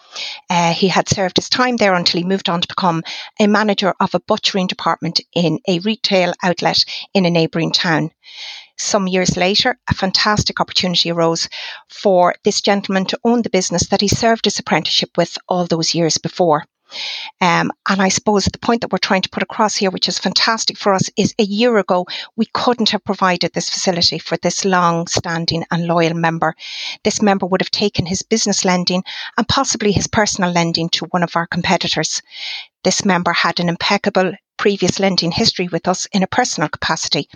Uh, 0.49 0.73
he 0.73 0.89
had 0.89 1.07
served 1.07 1.37
his 1.37 1.47
time 1.47 1.77
there 1.77 1.93
until 1.93 2.19
he 2.19 2.27
moved 2.27 2.49
on 2.49 2.59
to 2.59 2.67
become 2.67 3.01
a 3.39 3.47
manager 3.47 3.93
of 4.01 4.13
a 4.13 4.19
butchering 4.19 4.67
department 4.67 5.21
in 5.33 5.59
a 5.69 5.79
retail 5.79 6.33
outlet 6.43 6.83
in 7.13 7.25
a 7.25 7.29
neighbouring 7.31 7.71
town. 7.71 8.11
Some 8.77 9.07
years 9.07 9.35
later, 9.35 9.79
a 9.89 9.93
fantastic 9.93 10.61
opportunity 10.61 11.11
arose 11.11 11.49
for 11.89 12.35
this 12.43 12.61
gentleman 12.61 13.05
to 13.07 13.19
own 13.23 13.41
the 13.41 13.49
business 13.49 13.87
that 13.87 14.01
he 14.01 14.07
served 14.07 14.45
his 14.45 14.59
apprenticeship 14.59 15.17
with 15.17 15.37
all 15.49 15.65
those 15.65 15.95
years 15.95 16.17
before. 16.17 16.65
Um, 17.41 17.71
and 17.89 18.01
I 18.01 18.09
suppose 18.09 18.45
the 18.45 18.57
point 18.57 18.81
that 18.81 18.91
we're 18.91 18.99
trying 18.99 19.23
to 19.23 19.29
put 19.29 19.43
across 19.43 19.75
here, 19.75 19.91
which 19.91 20.07
is 20.07 20.19
fantastic 20.19 20.77
for 20.77 20.93
us, 20.93 21.09
is 21.17 21.33
a 21.37 21.43
year 21.43 21.77
ago, 21.77 22.05
we 22.35 22.45
couldn't 22.53 22.89
have 22.89 23.03
provided 23.03 23.51
this 23.53 23.69
facility 23.69 24.19
for 24.19 24.37
this 24.37 24.63
long 24.63 25.07
standing 25.07 25.65
and 25.69 25.85
loyal 25.85 26.13
member. 26.13 26.55
This 27.03 27.21
member 27.21 27.45
would 27.45 27.61
have 27.61 27.71
taken 27.71 28.05
his 28.05 28.21
business 28.21 28.63
lending 28.63 29.03
and 29.37 29.47
possibly 29.47 29.91
his 29.91 30.07
personal 30.07 30.51
lending 30.51 30.89
to 30.89 31.05
one 31.07 31.23
of 31.23 31.35
our 31.35 31.47
competitors. 31.47 32.21
This 32.83 33.03
member 33.03 33.33
had 33.33 33.59
an 33.59 33.69
impeccable 33.69 34.33
previous 34.57 34.99
lending 34.99 35.31
history 35.31 35.67
with 35.67 35.87
us 35.87 36.07
in 36.13 36.23
a 36.23 36.27
personal 36.27 36.69
capacity. 36.69 37.27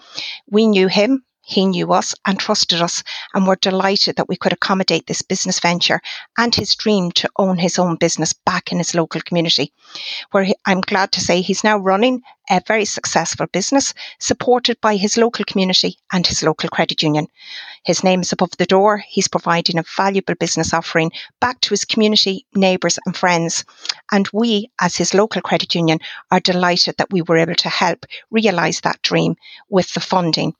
We 0.50 0.66
knew 0.66 0.88
him, 0.88 1.24
he 1.52 1.66
knew 1.66 1.92
us 1.92 2.16
and 2.26 2.40
trusted 2.40 2.82
us, 2.82 3.04
and 3.34 3.46
we're 3.46 3.58
delighted 3.58 4.16
that 4.16 4.30
we 4.30 4.38
could 4.38 4.54
accommodate 4.54 5.08
this 5.08 5.22
business 5.22 5.60
venture 5.60 6.00
and 6.38 6.56
his 6.56 6.76
dream 6.76 7.12
to 7.12 7.30
own 7.38 7.58
his 7.58 7.78
own 7.78 7.98
business 7.98 8.32
back 8.32 8.72
in 8.72 8.78
his 8.78 8.96
local 8.96 9.20
community. 9.20 9.74
Where 10.32 10.46
he, 10.46 10.56
I'm 10.66 10.80
glad 10.80 11.12
to 11.12 11.20
say 11.20 11.42
he's 11.42 11.64
now 11.64 11.78
running 11.78 12.22
a 12.50 12.62
very 12.66 12.86
successful 12.86 13.48
business 13.48 13.94
supported 14.18 14.80
by 14.80 14.96
his 14.96 15.18
local 15.18 15.44
community 15.44 15.98
and 16.14 16.26
his 16.26 16.42
local 16.42 16.70
credit 16.70 17.04
union. 17.04 17.28
His 17.84 18.02
name 18.02 18.22
is 18.22 18.32
above 18.32 18.56
the 18.58 18.66
door. 18.66 19.04
He's 19.08 19.28
providing 19.28 19.78
a 19.78 19.84
valuable 19.98 20.36
business 20.36 20.74
offering 20.74 21.12
back 21.42 21.60
to 21.62 21.72
his 21.72 21.84
community, 21.84 22.46
neighbours, 22.56 22.98
and 23.06 23.18
friends. 23.18 23.66
And 24.10 24.30
we, 24.32 24.72
as 24.80 24.96
his 24.96 25.14
local 25.14 25.42
credit 25.42 25.76
union, 25.76 26.00
are 26.32 26.40
delighted 26.40 26.96
that 26.98 27.12
we 27.12 27.22
were 27.22 27.38
able 27.38 27.56
to 27.56 27.70
help 27.70 28.06
realise 28.30 28.80
that 28.82 29.02
dream 29.02 29.36
with 29.70 29.94
the 29.94 30.00
funding. 30.00 30.56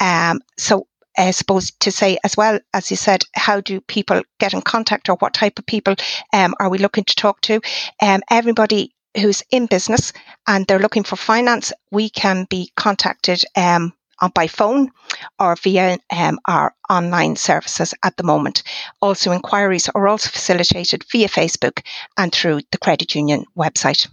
Um, 0.00 0.40
so 0.58 0.86
I 1.16 1.30
suppose 1.30 1.70
to 1.80 1.90
say 1.92 2.18
as 2.24 2.36
well, 2.36 2.58
as 2.72 2.90
you 2.90 2.96
said, 2.96 3.24
how 3.34 3.60
do 3.60 3.80
people 3.80 4.22
get 4.40 4.52
in 4.52 4.62
contact 4.62 5.08
or 5.08 5.16
what 5.16 5.34
type 5.34 5.58
of 5.58 5.66
people 5.66 5.94
um, 6.32 6.54
are 6.58 6.68
we 6.68 6.78
looking 6.78 7.04
to 7.04 7.14
talk 7.14 7.40
to? 7.42 7.60
Um, 8.02 8.20
everybody 8.30 8.94
who's 9.16 9.42
in 9.50 9.66
business 9.66 10.12
and 10.46 10.66
they're 10.66 10.80
looking 10.80 11.04
for 11.04 11.16
finance, 11.16 11.72
we 11.92 12.10
can 12.10 12.46
be 12.50 12.72
contacted 12.76 13.44
um, 13.56 13.92
by 14.34 14.46
phone 14.46 14.90
or 15.38 15.54
via 15.56 15.98
um, 16.10 16.38
our 16.46 16.74
online 16.90 17.36
services 17.36 17.94
at 18.02 18.16
the 18.16 18.22
moment. 18.22 18.62
Also, 19.00 19.30
inquiries 19.30 19.88
are 19.94 20.08
also 20.08 20.30
facilitated 20.30 21.04
via 21.12 21.28
Facebook 21.28 21.84
and 22.16 22.32
through 22.32 22.60
the 22.72 22.78
credit 22.78 23.14
union 23.14 23.44
website. 23.56 24.08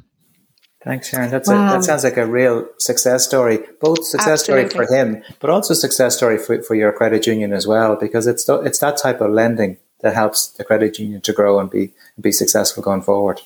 Thanks, 0.83 1.09
Sharon. 1.09 1.29
That's 1.29 1.47
wow. 1.47 1.67
a, 1.67 1.71
that 1.73 1.83
sounds 1.83 2.03
like 2.03 2.17
a 2.17 2.25
real 2.25 2.67
success 2.79 3.23
story. 3.23 3.59
Both 3.79 4.03
success 4.05 4.41
Absolutely. 4.41 4.69
story 4.69 4.87
for 4.87 4.93
him, 4.93 5.23
but 5.39 5.51
also 5.51 5.75
success 5.75 6.17
story 6.17 6.39
for, 6.39 6.61
for 6.63 6.73
your 6.73 6.91
credit 6.91 7.27
union 7.27 7.53
as 7.53 7.67
well, 7.67 7.95
because 7.95 8.25
it's 8.25 8.49
it's 8.49 8.79
that 8.79 8.97
type 8.97 9.21
of 9.21 9.31
lending 9.31 9.77
that 10.01 10.15
helps 10.15 10.47
the 10.47 10.63
credit 10.63 10.97
union 10.97 11.21
to 11.21 11.33
grow 11.33 11.59
and 11.59 11.69
be 11.69 11.93
be 12.19 12.31
successful 12.31 12.81
going 12.81 13.03
forward. 13.03 13.39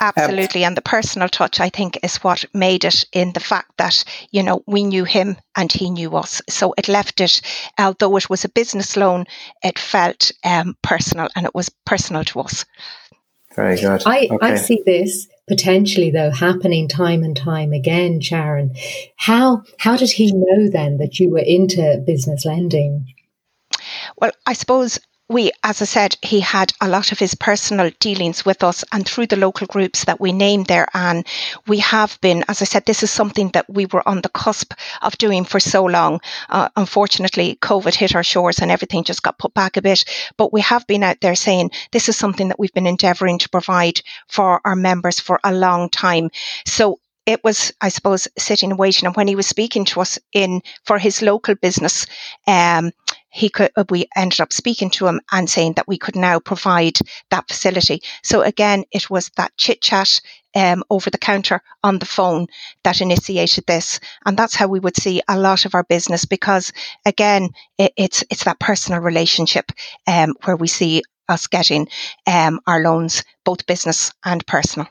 Absolutely, 0.00 0.64
um, 0.64 0.68
and 0.68 0.76
the 0.76 0.82
personal 0.82 1.28
touch, 1.28 1.58
I 1.58 1.70
think, 1.70 1.98
is 2.04 2.16
what 2.18 2.44
made 2.54 2.84
it 2.84 3.04
in 3.12 3.32
the 3.32 3.40
fact 3.40 3.76
that 3.78 4.04
you 4.30 4.44
know 4.44 4.62
we 4.66 4.84
knew 4.84 5.02
him 5.02 5.36
and 5.56 5.72
he 5.72 5.90
knew 5.90 6.14
us, 6.14 6.40
so 6.48 6.72
it 6.78 6.86
left 6.86 7.20
it. 7.20 7.40
Although 7.80 8.16
it 8.16 8.30
was 8.30 8.44
a 8.44 8.48
business 8.48 8.96
loan, 8.96 9.24
it 9.64 9.76
felt 9.76 10.30
um, 10.44 10.76
personal, 10.82 11.28
and 11.34 11.46
it 11.46 11.54
was 11.54 11.68
personal 11.84 12.22
to 12.26 12.40
us. 12.40 12.64
Very 13.56 13.80
good. 13.80 14.02
I, 14.06 14.28
okay. 14.30 14.46
I 14.46 14.54
see 14.56 14.82
this 14.86 15.26
potentially 15.48 16.10
though 16.10 16.30
happening 16.30 16.88
time 16.88 17.22
and 17.22 17.36
time 17.36 17.72
again, 17.72 18.20
Sharon. 18.20 18.74
How 19.16 19.62
how 19.78 19.96
did 19.96 20.10
he 20.10 20.32
know 20.32 20.68
then 20.68 20.98
that 20.98 21.18
you 21.18 21.30
were 21.30 21.38
into 21.44 22.02
business 22.06 22.44
lending? 22.44 23.14
Well, 24.18 24.32
I 24.46 24.52
suppose 24.52 24.98
we, 25.28 25.50
as 25.64 25.82
I 25.82 25.86
said, 25.86 26.16
he 26.22 26.40
had 26.40 26.72
a 26.80 26.88
lot 26.88 27.10
of 27.10 27.18
his 27.18 27.34
personal 27.34 27.90
dealings 27.98 28.44
with 28.44 28.62
us 28.62 28.84
and 28.92 29.06
through 29.06 29.26
the 29.26 29.36
local 29.36 29.66
groups 29.66 30.04
that 30.04 30.20
we 30.20 30.32
named 30.32 30.66
there. 30.66 30.86
And 30.94 31.26
we 31.66 31.78
have 31.78 32.18
been, 32.20 32.44
as 32.48 32.62
I 32.62 32.64
said, 32.64 32.86
this 32.86 33.02
is 33.02 33.10
something 33.10 33.48
that 33.48 33.68
we 33.68 33.86
were 33.86 34.06
on 34.08 34.20
the 34.20 34.28
cusp 34.28 34.72
of 35.02 35.18
doing 35.18 35.44
for 35.44 35.58
so 35.58 35.84
long. 35.84 36.20
Uh, 36.48 36.68
unfortunately, 36.76 37.58
COVID 37.60 37.94
hit 37.94 38.14
our 38.14 38.22
shores 38.22 38.60
and 38.60 38.70
everything 38.70 39.02
just 39.02 39.22
got 39.22 39.38
put 39.38 39.52
back 39.52 39.76
a 39.76 39.82
bit. 39.82 40.04
But 40.36 40.52
we 40.52 40.60
have 40.60 40.86
been 40.86 41.02
out 41.02 41.20
there 41.20 41.34
saying 41.34 41.72
this 41.90 42.08
is 42.08 42.16
something 42.16 42.48
that 42.48 42.60
we've 42.60 42.74
been 42.74 42.86
endeavouring 42.86 43.38
to 43.38 43.48
provide 43.48 44.00
for 44.28 44.60
our 44.64 44.76
members 44.76 45.18
for 45.18 45.40
a 45.42 45.52
long 45.52 45.90
time. 45.90 46.30
So 46.66 47.00
it 47.26 47.42
was, 47.42 47.72
I 47.80 47.88
suppose, 47.88 48.28
sitting 48.38 48.70
and 48.70 48.78
waiting. 48.78 49.06
And 49.06 49.16
when 49.16 49.26
he 49.26 49.34
was 49.34 49.48
speaking 49.48 49.84
to 49.86 50.00
us 50.00 50.18
in 50.32 50.62
for 50.84 50.98
his 50.98 51.20
local 51.20 51.56
business, 51.56 52.06
um, 52.46 52.92
he 53.36 53.50
could, 53.50 53.70
uh, 53.76 53.84
we 53.90 54.06
ended 54.16 54.40
up 54.40 54.50
speaking 54.50 54.88
to 54.88 55.06
him 55.06 55.20
and 55.30 55.48
saying 55.50 55.74
that 55.74 55.86
we 55.86 55.98
could 55.98 56.16
now 56.16 56.38
provide 56.38 56.98
that 57.30 57.46
facility. 57.46 58.00
So 58.22 58.40
again, 58.40 58.84
it 58.92 59.10
was 59.10 59.30
that 59.36 59.54
chit 59.58 59.82
chat 59.82 60.22
um, 60.54 60.82
over 60.88 61.10
the 61.10 61.18
counter 61.18 61.60
on 61.84 61.98
the 61.98 62.06
phone 62.06 62.46
that 62.82 63.02
initiated 63.02 63.66
this, 63.66 64.00
and 64.24 64.38
that's 64.38 64.54
how 64.54 64.68
we 64.68 64.80
would 64.80 64.96
see 64.96 65.20
a 65.28 65.38
lot 65.38 65.66
of 65.66 65.74
our 65.74 65.84
business 65.84 66.24
because 66.24 66.72
again, 67.04 67.50
it, 67.76 67.92
it's 67.98 68.24
it's 68.30 68.44
that 68.44 68.58
personal 68.58 69.02
relationship 69.02 69.70
um, 70.06 70.34
where 70.44 70.56
we 70.56 70.66
see 70.66 71.02
us 71.28 71.46
getting 71.46 71.88
um, 72.26 72.58
our 72.66 72.80
loans, 72.80 73.22
both 73.44 73.66
business 73.66 74.14
and 74.24 74.46
personal. 74.46 74.88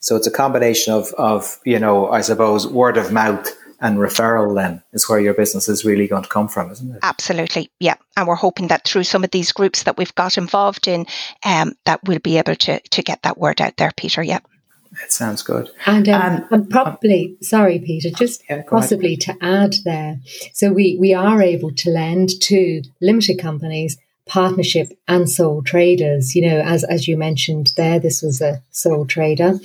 So 0.00 0.16
it's 0.16 0.26
a 0.26 0.32
combination 0.32 0.92
of 0.92 1.12
of 1.16 1.60
you 1.64 1.78
know, 1.78 2.10
I 2.10 2.22
suppose, 2.22 2.66
word 2.66 2.96
of 2.96 3.12
mouth 3.12 3.48
and 3.80 3.98
referral 3.98 4.54
then 4.54 4.82
is 4.92 5.08
where 5.08 5.20
your 5.20 5.34
business 5.34 5.68
is 5.68 5.84
really 5.84 6.06
going 6.06 6.22
to 6.22 6.28
come 6.28 6.48
from, 6.48 6.70
isn't 6.70 6.92
it? 6.94 6.98
Absolutely, 7.02 7.70
yeah. 7.80 7.96
And 8.16 8.28
we're 8.28 8.34
hoping 8.34 8.68
that 8.68 8.86
through 8.86 9.04
some 9.04 9.24
of 9.24 9.30
these 9.30 9.52
groups 9.52 9.82
that 9.84 9.96
we've 9.96 10.14
got 10.14 10.38
involved 10.38 10.88
in, 10.88 11.06
um, 11.44 11.74
that 11.84 12.00
we'll 12.04 12.18
be 12.18 12.38
able 12.38 12.54
to 12.56 12.80
to 12.80 13.02
get 13.02 13.22
that 13.22 13.38
word 13.38 13.60
out 13.60 13.76
there, 13.76 13.92
Peter. 13.96 14.22
Yeah. 14.22 14.40
It 15.02 15.12
sounds 15.12 15.42
good. 15.42 15.70
And, 15.86 16.08
um, 16.08 16.22
and, 16.22 16.44
and 16.50 16.70
probably, 16.70 17.36
sorry, 17.40 17.80
Peter, 17.80 18.10
just 18.10 18.44
yeah, 18.48 18.62
possibly 18.62 19.18
ahead. 19.20 19.38
to 19.40 19.44
add 19.44 19.74
there. 19.84 20.20
So 20.52 20.72
we, 20.72 20.96
we 21.00 21.12
are 21.12 21.42
able 21.42 21.72
to 21.72 21.90
lend 21.90 22.40
to 22.42 22.82
limited 23.00 23.40
companies, 23.40 23.98
partnership 24.26 24.96
and 25.08 25.28
sole 25.28 25.62
traders. 25.62 26.36
You 26.36 26.48
know, 26.48 26.60
as, 26.60 26.84
as 26.84 27.08
you 27.08 27.16
mentioned 27.16 27.72
there, 27.76 27.98
this 27.98 28.22
was 28.22 28.40
a 28.40 28.62
sole 28.70 29.04
trader. 29.04 29.58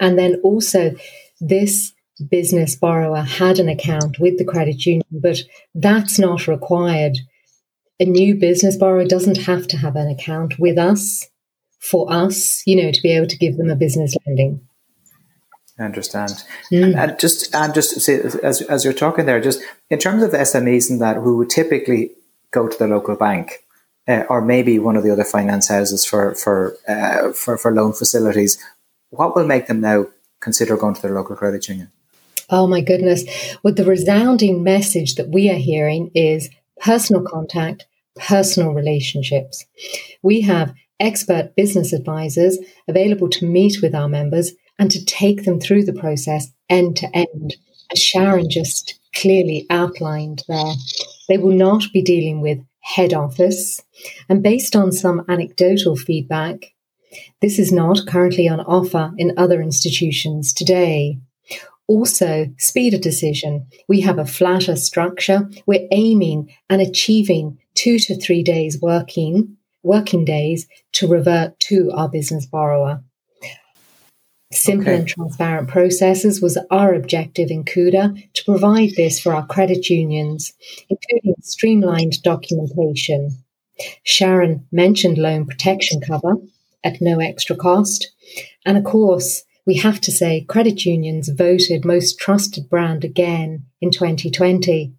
And 0.00 0.18
then 0.18 0.40
also 0.42 0.96
this 1.40 1.92
business 2.30 2.76
borrower 2.76 3.22
had 3.22 3.58
an 3.58 3.68
account 3.68 4.18
with 4.18 4.38
the 4.38 4.44
credit 4.44 4.84
union, 4.86 5.06
but 5.10 5.38
that's 5.74 6.18
not 6.18 6.46
required. 6.46 7.18
A 8.00 8.04
new 8.04 8.34
business 8.34 8.76
borrower 8.76 9.04
doesn't 9.04 9.42
have 9.42 9.66
to 9.68 9.76
have 9.76 9.96
an 9.96 10.08
account 10.08 10.58
with 10.58 10.78
us 10.78 11.28
for 11.78 12.12
us, 12.12 12.62
you 12.66 12.76
know, 12.76 12.90
to 12.90 13.02
be 13.02 13.12
able 13.12 13.26
to 13.26 13.38
give 13.38 13.56
them 13.56 13.70
a 13.70 13.76
business 13.76 14.14
lending. 14.26 14.60
I 15.78 15.84
understand. 15.84 16.44
Mm. 16.70 16.84
And, 16.84 16.94
and, 16.94 17.18
just 17.18 17.54
and 17.54 17.74
just 17.74 18.08
as 18.08 18.62
as 18.62 18.84
you're 18.84 18.92
talking 18.92 19.26
there, 19.26 19.40
just 19.40 19.62
in 19.90 19.98
terms 19.98 20.22
of 20.22 20.30
SMEs 20.30 20.90
and 20.90 21.00
that 21.00 21.16
who 21.16 21.36
would 21.38 21.50
typically 21.50 22.12
go 22.50 22.68
to 22.68 22.78
the 22.78 22.86
local 22.86 23.16
bank 23.16 23.64
uh, 24.06 24.24
or 24.28 24.40
maybe 24.40 24.78
one 24.78 24.96
of 24.96 25.04
the 25.04 25.10
other 25.10 25.24
finance 25.24 25.68
houses 25.68 26.04
for 26.04 26.34
for 26.34 26.76
uh, 26.88 27.32
for 27.32 27.56
for 27.56 27.72
loan 27.72 27.92
facilities, 27.92 28.58
what 29.10 29.34
will 29.34 29.46
make 29.46 29.66
them 29.66 29.80
now 29.80 30.06
consider 30.40 30.76
going 30.76 30.94
to 30.94 31.02
their 31.02 31.14
local 31.14 31.36
credit 31.36 31.68
union? 31.68 31.90
Oh 32.50 32.66
my 32.66 32.80
goodness. 32.80 33.24
Well, 33.62 33.74
the 33.74 33.84
resounding 33.84 34.62
message 34.62 35.14
that 35.14 35.30
we 35.30 35.50
are 35.50 35.54
hearing 35.54 36.10
is 36.14 36.50
personal 36.80 37.22
contact, 37.22 37.86
personal 38.16 38.74
relationships. 38.74 39.64
We 40.22 40.42
have 40.42 40.74
expert 41.00 41.56
business 41.56 41.92
advisors 41.92 42.58
available 42.88 43.28
to 43.30 43.46
meet 43.46 43.82
with 43.82 43.94
our 43.94 44.08
members 44.08 44.52
and 44.78 44.90
to 44.90 45.04
take 45.04 45.44
them 45.44 45.60
through 45.60 45.84
the 45.84 45.92
process 45.92 46.52
end 46.68 46.96
to 46.98 47.16
end, 47.16 47.56
as 47.90 47.98
Sharon 47.98 48.48
just 48.50 48.98
clearly 49.14 49.66
outlined 49.70 50.42
there. 50.48 50.74
They 51.28 51.38
will 51.38 51.54
not 51.54 51.84
be 51.92 52.02
dealing 52.02 52.40
with 52.40 52.58
head 52.80 53.14
office. 53.14 53.80
And 54.28 54.42
based 54.42 54.74
on 54.74 54.92
some 54.92 55.24
anecdotal 55.28 55.96
feedback, 55.96 56.74
this 57.40 57.58
is 57.58 57.72
not 57.72 58.06
currently 58.06 58.48
on 58.48 58.60
offer 58.60 59.12
in 59.18 59.34
other 59.36 59.60
institutions 59.60 60.52
today. 60.52 61.18
Also, 61.88 62.46
speed 62.58 62.94
of 62.94 63.00
decision. 63.00 63.66
We 63.88 64.00
have 64.00 64.18
a 64.18 64.26
flatter 64.26 64.76
structure. 64.76 65.50
We're 65.66 65.88
aiming 65.90 66.54
and 66.70 66.80
achieving 66.80 67.58
two 67.74 67.98
to 67.98 68.18
three 68.18 68.42
days 68.42 68.80
working 68.80 69.56
working 69.82 70.24
days 70.24 70.68
to 70.92 71.08
revert 71.08 71.58
to 71.60 71.90
our 71.92 72.08
business 72.08 72.46
borrower. 72.46 73.02
Simple 74.52 74.88
okay. 74.88 74.98
and 74.98 75.08
transparent 75.08 75.68
processes 75.68 76.42
was 76.42 76.58
our 76.70 76.94
objective 76.94 77.50
in 77.50 77.64
Cuda 77.64 78.32
to 78.34 78.44
provide 78.44 78.90
this 78.96 79.18
for 79.18 79.34
our 79.34 79.46
credit 79.46 79.88
unions, 79.88 80.52
including 80.90 81.34
streamlined 81.40 82.22
documentation. 82.22 83.30
Sharon 84.04 84.66
mentioned 84.70 85.16
loan 85.16 85.46
protection 85.46 86.02
cover 86.02 86.34
at 86.84 87.00
no 87.00 87.18
extra 87.18 87.56
cost. 87.56 88.12
And 88.66 88.76
of 88.76 88.84
course, 88.84 89.42
we 89.66 89.76
have 89.76 90.00
to 90.02 90.12
say 90.12 90.42
credit 90.42 90.84
unions 90.84 91.28
voted 91.28 91.84
most 91.84 92.18
trusted 92.18 92.68
brand 92.68 93.04
again 93.04 93.66
in 93.80 93.90
2020. 93.90 94.92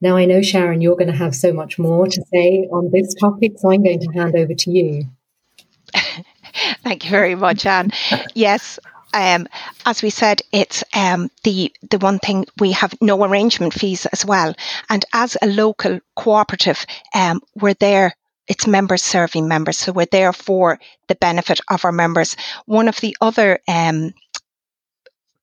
Now, 0.00 0.16
I 0.16 0.24
know, 0.24 0.42
Sharon, 0.42 0.80
you're 0.80 0.96
going 0.96 1.10
to 1.10 1.16
have 1.16 1.34
so 1.34 1.52
much 1.52 1.78
more 1.78 2.06
to 2.06 2.24
say 2.32 2.68
on 2.72 2.90
this 2.92 3.14
topic, 3.14 3.52
so 3.56 3.72
I'm 3.72 3.82
going 3.82 4.00
to 4.00 4.12
hand 4.12 4.34
over 4.36 4.54
to 4.54 4.70
you. 4.70 5.04
Thank 6.82 7.04
you 7.04 7.10
very 7.10 7.34
much, 7.34 7.64
Anne. 7.64 7.92
yes, 8.34 8.78
um, 9.14 9.46
as 9.86 10.02
we 10.02 10.10
said, 10.10 10.42
it's 10.52 10.84
um, 10.94 11.30
the 11.44 11.72
the 11.90 11.98
one 11.98 12.18
thing 12.18 12.46
we 12.58 12.72
have 12.72 12.94
no 13.00 13.22
arrangement 13.24 13.74
fees 13.74 14.06
as 14.06 14.24
well. 14.24 14.54
And 14.88 15.04
as 15.12 15.36
a 15.40 15.46
local 15.46 16.00
cooperative, 16.16 16.84
um, 17.14 17.40
we're 17.54 17.74
there. 17.74 18.14
It's 18.48 18.66
members 18.66 19.02
serving 19.02 19.46
members, 19.48 19.78
so 19.78 19.92
we're 19.92 20.06
there 20.06 20.32
for 20.32 20.78
the 21.08 21.14
benefit 21.14 21.60
of 21.70 21.84
our 21.84 21.92
members. 21.92 22.36
One 22.66 22.88
of 22.88 23.00
the 23.00 23.16
other 23.20 23.60
um, 23.68 24.12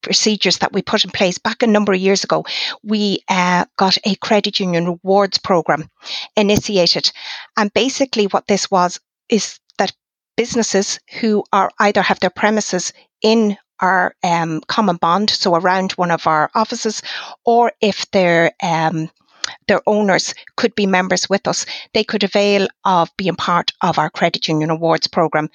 procedures 0.02 0.60
that 0.60 0.74
we 0.74 0.82
put 0.82 1.04
in 1.04 1.12
place 1.12 1.38
back 1.38 1.62
a 1.62 1.68
number 1.68 1.94
of 1.94 2.00
years 2.00 2.24
ago, 2.24 2.46
we 2.84 3.20
uh, 3.30 3.66
got 3.78 3.98
a 4.06 4.16
credit 4.16 4.60
union 4.60 4.86
rewards 4.86 5.38
program 5.38 5.90
initiated. 6.36 7.12
And 7.58 7.74
basically, 7.74 8.26
what 8.26 8.48
this 8.48 8.70
was 8.72 9.00
is 9.30 9.60
that 9.78 9.94
businesses 10.36 11.00
who 11.20 11.44
are 11.54 11.72
either 11.80 12.02
have 12.02 12.20
their 12.20 12.30
premises 12.30 12.94
in 13.22 13.58
our 13.82 14.14
um, 14.24 14.62
common 14.68 14.98
bond, 14.98 15.30
so 15.30 15.56
around 15.56 15.94
one 15.94 16.12
of 16.12 16.28
our 16.28 16.50
offices, 16.54 17.02
or 17.46 17.72
if 17.82 18.10
they're 18.12 18.52
um, 18.62 19.10
their 19.68 19.82
owners 19.88 20.34
could 20.56 20.74
be 20.76 20.86
members 20.86 21.30
with 21.30 21.48
us. 21.48 21.66
They 21.94 22.04
could 22.04 22.24
avail 22.24 22.68
of 22.86 23.16
being 23.18 23.36
part 23.36 23.72
of 23.82 24.00
our 24.00 24.10
credit 24.10 24.48
union 24.48 24.70
awards 24.70 25.08
program. 25.08 25.50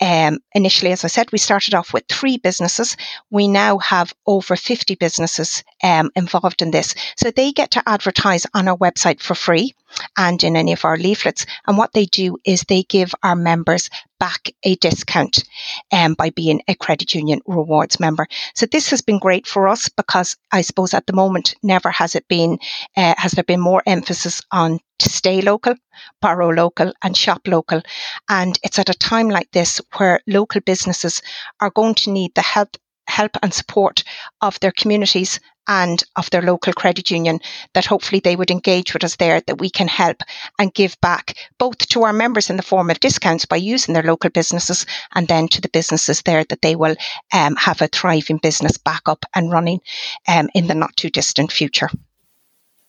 Um, 0.00 0.38
initially, 0.54 0.92
as 0.92 1.04
I 1.04 1.08
said, 1.08 1.32
we 1.32 1.38
started 1.38 1.74
off 1.74 1.92
with 1.92 2.04
three 2.08 2.38
businesses. 2.38 2.96
We 3.30 3.48
now 3.48 3.78
have 3.78 4.14
over 4.26 4.56
50 4.56 4.94
businesses 4.96 5.62
um, 5.82 6.10
involved 6.16 6.62
in 6.62 6.70
this. 6.70 6.94
So 7.16 7.30
they 7.30 7.52
get 7.52 7.70
to 7.72 7.82
advertise 7.86 8.46
on 8.54 8.68
our 8.68 8.76
website 8.76 9.20
for 9.20 9.34
free 9.34 9.74
and 10.16 10.42
in 10.42 10.56
any 10.56 10.72
of 10.72 10.84
our 10.84 10.96
leaflets. 10.96 11.46
And 11.66 11.78
what 11.78 11.92
they 11.92 12.06
do 12.06 12.36
is 12.44 12.62
they 12.62 12.82
give 12.82 13.14
our 13.22 13.36
members 13.36 13.90
back 14.18 14.50
a 14.62 14.76
discount 14.76 15.44
um, 15.92 16.14
by 16.14 16.30
being 16.30 16.62
a 16.68 16.74
credit 16.74 17.14
union 17.14 17.40
rewards 17.46 18.00
member. 18.00 18.26
So 18.54 18.66
this 18.66 18.90
has 18.90 19.02
been 19.02 19.18
great 19.18 19.46
for 19.46 19.68
us 19.68 19.88
because 19.88 20.36
I 20.52 20.62
suppose 20.62 20.94
at 20.94 21.06
the 21.06 21.12
moment 21.12 21.54
never 21.62 21.90
has 21.90 22.14
it 22.14 22.26
been 22.28 22.58
uh, 22.96 23.14
has 23.18 23.32
there 23.32 23.44
been 23.44 23.60
more 23.60 23.82
emphasis 23.86 24.40
on 24.50 24.80
to 24.98 25.08
stay 25.10 25.42
local, 25.42 25.74
borrow 26.22 26.48
local, 26.48 26.92
and 27.02 27.16
shop 27.16 27.42
local. 27.46 27.82
And 28.28 28.58
it's 28.62 28.78
at 28.78 28.88
a 28.88 28.94
time 28.94 29.28
like 29.28 29.50
this 29.52 29.80
where 29.96 30.20
local 30.26 30.60
businesses 30.62 31.20
are 31.60 31.70
going 31.70 31.94
to 31.96 32.10
need 32.10 32.34
the 32.34 32.42
help 32.42 32.76
help 33.08 33.36
and 33.42 33.54
support 33.54 34.02
of 34.40 34.58
their 34.60 34.72
communities 34.72 35.38
and 35.68 36.02
of 36.16 36.30
their 36.30 36.42
local 36.42 36.72
credit 36.72 37.10
union 37.10 37.40
that 37.74 37.86
hopefully 37.86 38.20
they 38.20 38.36
would 38.36 38.50
engage 38.50 38.92
with 38.92 39.04
us 39.04 39.16
there 39.16 39.40
that 39.42 39.58
we 39.58 39.70
can 39.70 39.88
help 39.88 40.22
and 40.58 40.74
give 40.74 41.00
back 41.00 41.36
both 41.58 41.78
to 41.78 42.04
our 42.04 42.12
members 42.12 42.50
in 42.50 42.56
the 42.56 42.62
form 42.62 42.90
of 42.90 43.00
discounts 43.00 43.44
by 43.44 43.56
using 43.56 43.94
their 43.94 44.02
local 44.02 44.30
businesses 44.30 44.86
and 45.14 45.28
then 45.28 45.48
to 45.48 45.60
the 45.60 45.68
businesses 45.68 46.22
there 46.22 46.44
that 46.44 46.62
they 46.62 46.76
will 46.76 46.96
um, 47.32 47.56
have 47.56 47.80
a 47.82 47.88
thriving 47.88 48.38
business 48.38 48.76
back 48.76 49.02
up 49.06 49.24
and 49.34 49.50
running 49.50 49.80
um, 50.28 50.48
in 50.54 50.66
the 50.66 50.74
not 50.74 50.96
too 50.96 51.10
distant 51.10 51.52
future. 51.52 51.88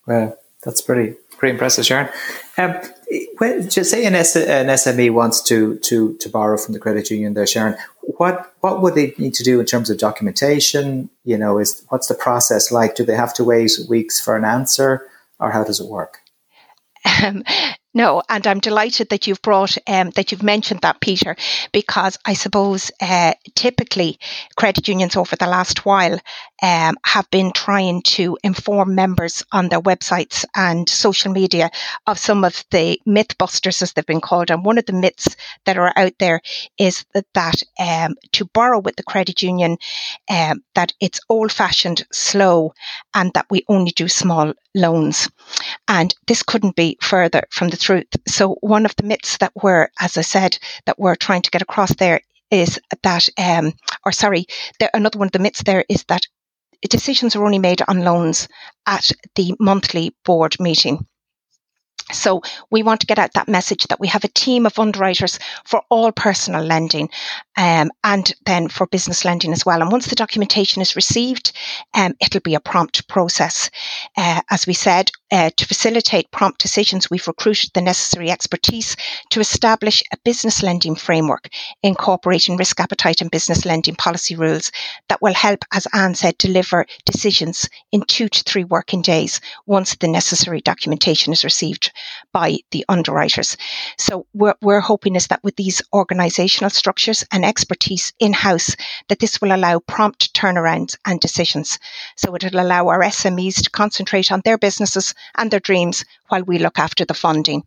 Well, 0.06 0.38
that's 0.64 0.80
pretty 0.80 1.14
pretty 1.36 1.52
impressive, 1.52 1.86
Sharon. 1.86 2.08
Um, 2.56 2.74
when, 3.38 3.70
just 3.70 3.90
say 3.90 4.04
an, 4.04 4.14
S- 4.14 4.36
an 4.36 4.66
SME 4.66 5.12
wants 5.12 5.40
to 5.42 5.76
to 5.78 6.14
to 6.16 6.28
borrow 6.28 6.56
from 6.56 6.74
the 6.74 6.80
credit 6.80 7.10
union, 7.10 7.34
there, 7.34 7.46
Sharon 7.46 7.76
what 8.16 8.54
what 8.60 8.80
would 8.80 8.94
they 8.94 9.14
need 9.18 9.34
to 9.34 9.44
do 9.44 9.60
in 9.60 9.66
terms 9.66 9.90
of 9.90 9.98
documentation? 9.98 11.10
You 11.24 11.36
know, 11.36 11.58
is 11.58 11.84
what's 11.90 12.06
the 12.06 12.14
process 12.14 12.72
like? 12.72 12.96
Do 12.96 13.04
they 13.04 13.14
have 13.14 13.34
to 13.34 13.44
wait 13.44 13.72
weeks 13.88 14.20
for 14.20 14.36
an 14.36 14.44
answer, 14.44 15.06
or 15.38 15.50
how 15.50 15.64
does 15.64 15.80
it 15.80 15.86
work? 15.86 16.20
Um, 17.22 17.42
no, 17.98 18.22
and 18.28 18.46
I'm 18.46 18.60
delighted 18.60 19.08
that 19.08 19.26
you've 19.26 19.42
brought 19.42 19.76
um, 19.88 20.10
that 20.10 20.30
you've 20.30 20.52
mentioned 20.54 20.80
that, 20.82 21.00
Peter, 21.00 21.34
because 21.72 22.16
I 22.24 22.34
suppose 22.34 22.92
uh, 23.00 23.32
typically 23.56 24.18
credit 24.56 24.86
unions 24.86 25.16
over 25.16 25.34
the 25.36 25.48
last 25.48 25.84
while 25.84 26.20
um, 26.62 26.94
have 27.04 27.28
been 27.30 27.50
trying 27.52 28.02
to 28.02 28.38
inform 28.44 28.94
members 28.94 29.44
on 29.50 29.68
their 29.68 29.80
websites 29.80 30.44
and 30.54 30.88
social 30.88 31.32
media 31.32 31.70
of 32.06 32.18
some 32.18 32.44
of 32.44 32.64
the 32.70 33.00
mythbusters, 33.06 33.82
as 33.82 33.92
they've 33.92 34.06
been 34.06 34.20
called. 34.20 34.50
And 34.50 34.64
one 34.64 34.78
of 34.78 34.86
the 34.86 34.92
myths 34.92 35.36
that 35.64 35.76
are 35.76 35.92
out 35.96 36.14
there 36.20 36.40
is 36.78 37.04
that, 37.14 37.26
that 37.34 37.62
um, 37.80 38.14
to 38.32 38.44
borrow 38.44 38.78
with 38.78 38.94
the 38.96 39.02
credit 39.02 39.42
union, 39.42 39.76
um, 40.30 40.62
that 40.76 40.92
it's 41.00 41.20
old-fashioned, 41.28 42.06
slow, 42.12 42.72
and 43.14 43.32
that 43.34 43.46
we 43.50 43.64
only 43.68 43.90
do 43.90 44.06
small 44.06 44.54
loans. 44.74 45.28
And 45.88 46.14
this 46.26 46.42
couldn't 46.42 46.76
be 46.76 46.96
further 47.00 47.42
from 47.50 47.68
the 47.70 47.76
truth. 47.88 48.06
So 48.26 48.56
one 48.60 48.84
of 48.84 48.94
the 48.96 49.02
myths 49.02 49.38
that 49.38 49.52
we're, 49.62 49.88
as 49.98 50.18
I 50.18 50.20
said, 50.20 50.58
that 50.84 50.98
we're 50.98 51.16
trying 51.16 51.40
to 51.42 51.50
get 51.50 51.62
across 51.62 51.94
there 51.94 52.20
is 52.50 52.78
that, 53.02 53.28
um, 53.38 53.72
or 54.04 54.12
sorry, 54.12 54.44
there, 54.78 54.90
another 54.92 55.18
one 55.18 55.28
of 55.28 55.32
the 55.32 55.38
myths 55.38 55.62
there 55.62 55.86
is 55.88 56.04
that 56.08 56.26
decisions 56.90 57.34
are 57.34 57.44
only 57.44 57.58
made 57.58 57.80
on 57.88 58.04
loans 58.04 58.46
at 58.86 59.10
the 59.36 59.54
monthly 59.58 60.14
board 60.22 60.54
meeting. 60.60 61.06
So 62.12 62.42
we 62.70 62.82
want 62.82 63.00
to 63.00 63.06
get 63.06 63.18
out 63.18 63.34
that 63.34 63.48
message 63.48 63.86
that 63.88 64.00
we 64.00 64.08
have 64.08 64.24
a 64.24 64.28
team 64.28 64.64
of 64.64 64.78
underwriters 64.78 65.38
for 65.64 65.82
all 65.90 66.10
personal 66.10 66.64
lending 66.64 67.10
um, 67.56 67.90
and 68.02 68.32
then 68.46 68.68
for 68.68 68.86
business 68.86 69.24
lending 69.24 69.52
as 69.52 69.66
well. 69.66 69.82
And 69.82 69.92
once 69.92 70.06
the 70.06 70.14
documentation 70.14 70.80
is 70.80 70.96
received, 70.96 71.52
um, 71.94 72.14
it'll 72.20 72.40
be 72.40 72.54
a 72.54 72.60
prompt 72.60 73.06
process. 73.08 73.70
Uh, 74.16 74.40
as 74.50 74.66
we 74.66 74.72
said, 74.72 75.10
uh, 75.30 75.50
to 75.56 75.66
facilitate 75.66 76.30
prompt 76.30 76.60
decisions, 76.60 77.10
we've 77.10 77.28
recruited 77.28 77.70
the 77.74 77.82
necessary 77.82 78.30
expertise 78.30 78.96
to 79.30 79.40
establish 79.40 80.02
a 80.12 80.16
business 80.24 80.62
lending 80.62 80.94
framework 80.94 81.48
incorporating 81.82 82.56
risk 82.56 82.80
appetite 82.80 83.20
and 83.20 83.30
business 83.30 83.66
lending 83.66 83.94
policy 83.94 84.34
rules 84.34 84.72
that 85.08 85.20
will 85.20 85.34
help, 85.34 85.64
as 85.74 85.86
Anne 85.92 86.14
said, 86.14 86.38
deliver 86.38 86.86
decisions 87.04 87.68
in 87.92 88.02
two 88.02 88.28
to 88.28 88.42
three 88.44 88.64
working 88.64 89.02
days 89.02 89.40
once 89.66 89.94
the 89.96 90.08
necessary 90.08 90.62
documentation 90.62 91.32
is 91.32 91.44
received 91.44 91.92
by 92.32 92.58
the 92.70 92.84
underwriters. 92.88 93.56
So 93.98 94.26
we're, 94.32 94.54
we're 94.60 94.80
hoping 94.80 95.16
is 95.16 95.28
that 95.28 95.42
with 95.42 95.56
these 95.56 95.82
organizational 95.92 96.70
structures 96.70 97.24
and 97.32 97.44
expertise 97.44 98.12
in-house, 98.18 98.76
that 99.08 99.18
this 99.18 99.40
will 99.40 99.54
allow 99.54 99.80
prompt 99.80 100.34
turnarounds 100.34 100.96
and 101.04 101.20
decisions. 101.20 101.78
So 102.16 102.34
it'll 102.34 102.60
allow 102.60 102.88
our 102.88 103.00
SMEs 103.00 103.62
to 103.62 103.70
concentrate 103.70 104.32
on 104.32 104.42
their 104.44 104.58
businesses 104.58 105.14
and 105.36 105.50
their 105.50 105.60
dreams 105.60 106.04
while 106.28 106.42
we 106.42 106.58
look 106.58 106.78
after 106.78 107.04
the 107.04 107.14
funding. 107.14 107.62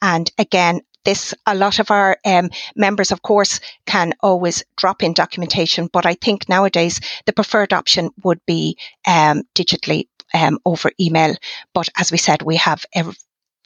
And 0.00 0.30
again, 0.38 0.82
this 1.04 1.34
a 1.46 1.54
lot 1.54 1.78
of 1.78 1.90
our 1.90 2.18
um, 2.24 2.50
members 2.76 3.10
of 3.12 3.22
course 3.22 3.60
can 3.86 4.12
always 4.20 4.62
drop 4.76 5.02
in 5.02 5.12
documentation 5.14 5.88
but 5.92 6.04
i 6.04 6.14
think 6.14 6.48
nowadays 6.48 7.00
the 7.24 7.32
preferred 7.32 7.72
option 7.72 8.10
would 8.24 8.40
be 8.46 8.76
um, 9.06 9.42
digitally 9.54 10.08
um, 10.34 10.58
over 10.66 10.90
email 11.00 11.34
but 11.72 11.88
as 11.96 12.12
we 12.12 12.18
said 12.18 12.42
we 12.42 12.56
have 12.56 12.84
a 12.94 13.04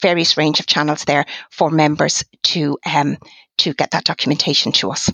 various 0.02 0.36
range 0.36 0.60
of 0.60 0.66
channels 0.66 1.04
there 1.04 1.24
for 1.50 1.70
members 1.70 2.24
to 2.42 2.78
um, 2.84 3.16
to 3.58 3.72
get 3.72 3.92
that 3.92 4.04
documentation 4.04 4.72
to 4.72 4.90
us. 4.90 5.10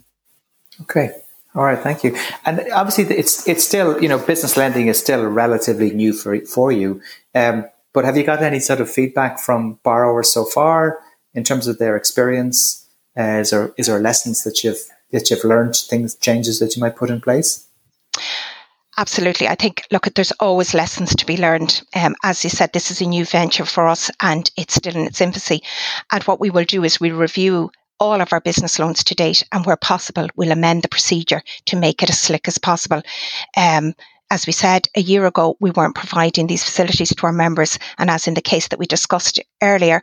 Okay. 0.82 1.10
All 1.54 1.64
right, 1.64 1.78
thank 1.78 2.04
you. 2.04 2.16
And 2.44 2.60
obviously, 2.72 3.04
it's 3.16 3.46
it's 3.48 3.64
still 3.64 4.00
you 4.02 4.08
know 4.08 4.18
business 4.18 4.56
lending 4.56 4.88
is 4.88 4.98
still 4.98 5.24
relatively 5.24 5.90
new 5.90 6.12
for 6.12 6.38
for 6.46 6.70
you. 6.72 7.00
Um, 7.34 7.66
but 7.92 8.04
have 8.04 8.16
you 8.16 8.24
got 8.24 8.42
any 8.42 8.60
sort 8.60 8.80
of 8.80 8.90
feedback 8.90 9.38
from 9.38 9.78
borrowers 9.82 10.32
so 10.32 10.44
far 10.44 11.00
in 11.34 11.44
terms 11.44 11.66
of 11.66 11.78
their 11.78 11.96
experience? 11.96 12.86
Uh, 13.18 13.40
is 13.40 13.50
there 13.50 13.72
is 13.76 13.86
there 13.86 13.98
lessons 13.98 14.44
that 14.44 14.62
you've 14.62 14.84
that 15.10 15.30
you've 15.30 15.44
learned, 15.44 15.74
things 15.74 16.14
changes 16.16 16.58
that 16.58 16.76
you 16.76 16.80
might 16.80 16.96
put 16.96 17.10
in 17.10 17.20
place? 17.20 17.66
Absolutely. 18.98 19.46
I 19.46 19.54
think, 19.54 19.84
look, 19.92 20.12
there's 20.14 20.32
always 20.40 20.74
lessons 20.74 21.14
to 21.14 21.24
be 21.24 21.36
learned. 21.36 21.82
Um, 21.94 22.16
as 22.24 22.42
you 22.42 22.50
said, 22.50 22.72
this 22.72 22.90
is 22.90 23.00
a 23.00 23.06
new 23.06 23.24
venture 23.24 23.64
for 23.64 23.86
us 23.86 24.10
and 24.20 24.50
it's 24.56 24.74
still 24.74 24.96
in 24.96 25.06
its 25.06 25.20
infancy. 25.20 25.62
And 26.10 26.24
what 26.24 26.40
we 26.40 26.50
will 26.50 26.64
do 26.64 26.82
is 26.82 26.98
we'll 26.98 27.16
review 27.16 27.70
all 28.00 28.20
of 28.20 28.32
our 28.32 28.40
business 28.40 28.76
loans 28.80 29.04
to 29.04 29.14
date 29.14 29.44
and 29.52 29.64
where 29.64 29.76
possible, 29.76 30.26
we'll 30.34 30.50
amend 30.50 30.82
the 30.82 30.88
procedure 30.88 31.42
to 31.66 31.76
make 31.76 32.02
it 32.02 32.10
as 32.10 32.18
slick 32.18 32.48
as 32.48 32.58
possible. 32.58 33.00
Um, 33.56 33.94
as 34.32 34.48
we 34.48 34.52
said 34.52 34.88
a 34.96 35.00
year 35.00 35.26
ago, 35.26 35.56
we 35.60 35.70
weren't 35.70 35.94
providing 35.94 36.48
these 36.48 36.64
facilities 36.64 37.14
to 37.14 37.26
our 37.26 37.32
members. 37.32 37.78
And 37.98 38.10
as 38.10 38.26
in 38.26 38.34
the 38.34 38.42
case 38.42 38.66
that 38.66 38.80
we 38.80 38.86
discussed 38.86 39.38
earlier, 39.62 40.02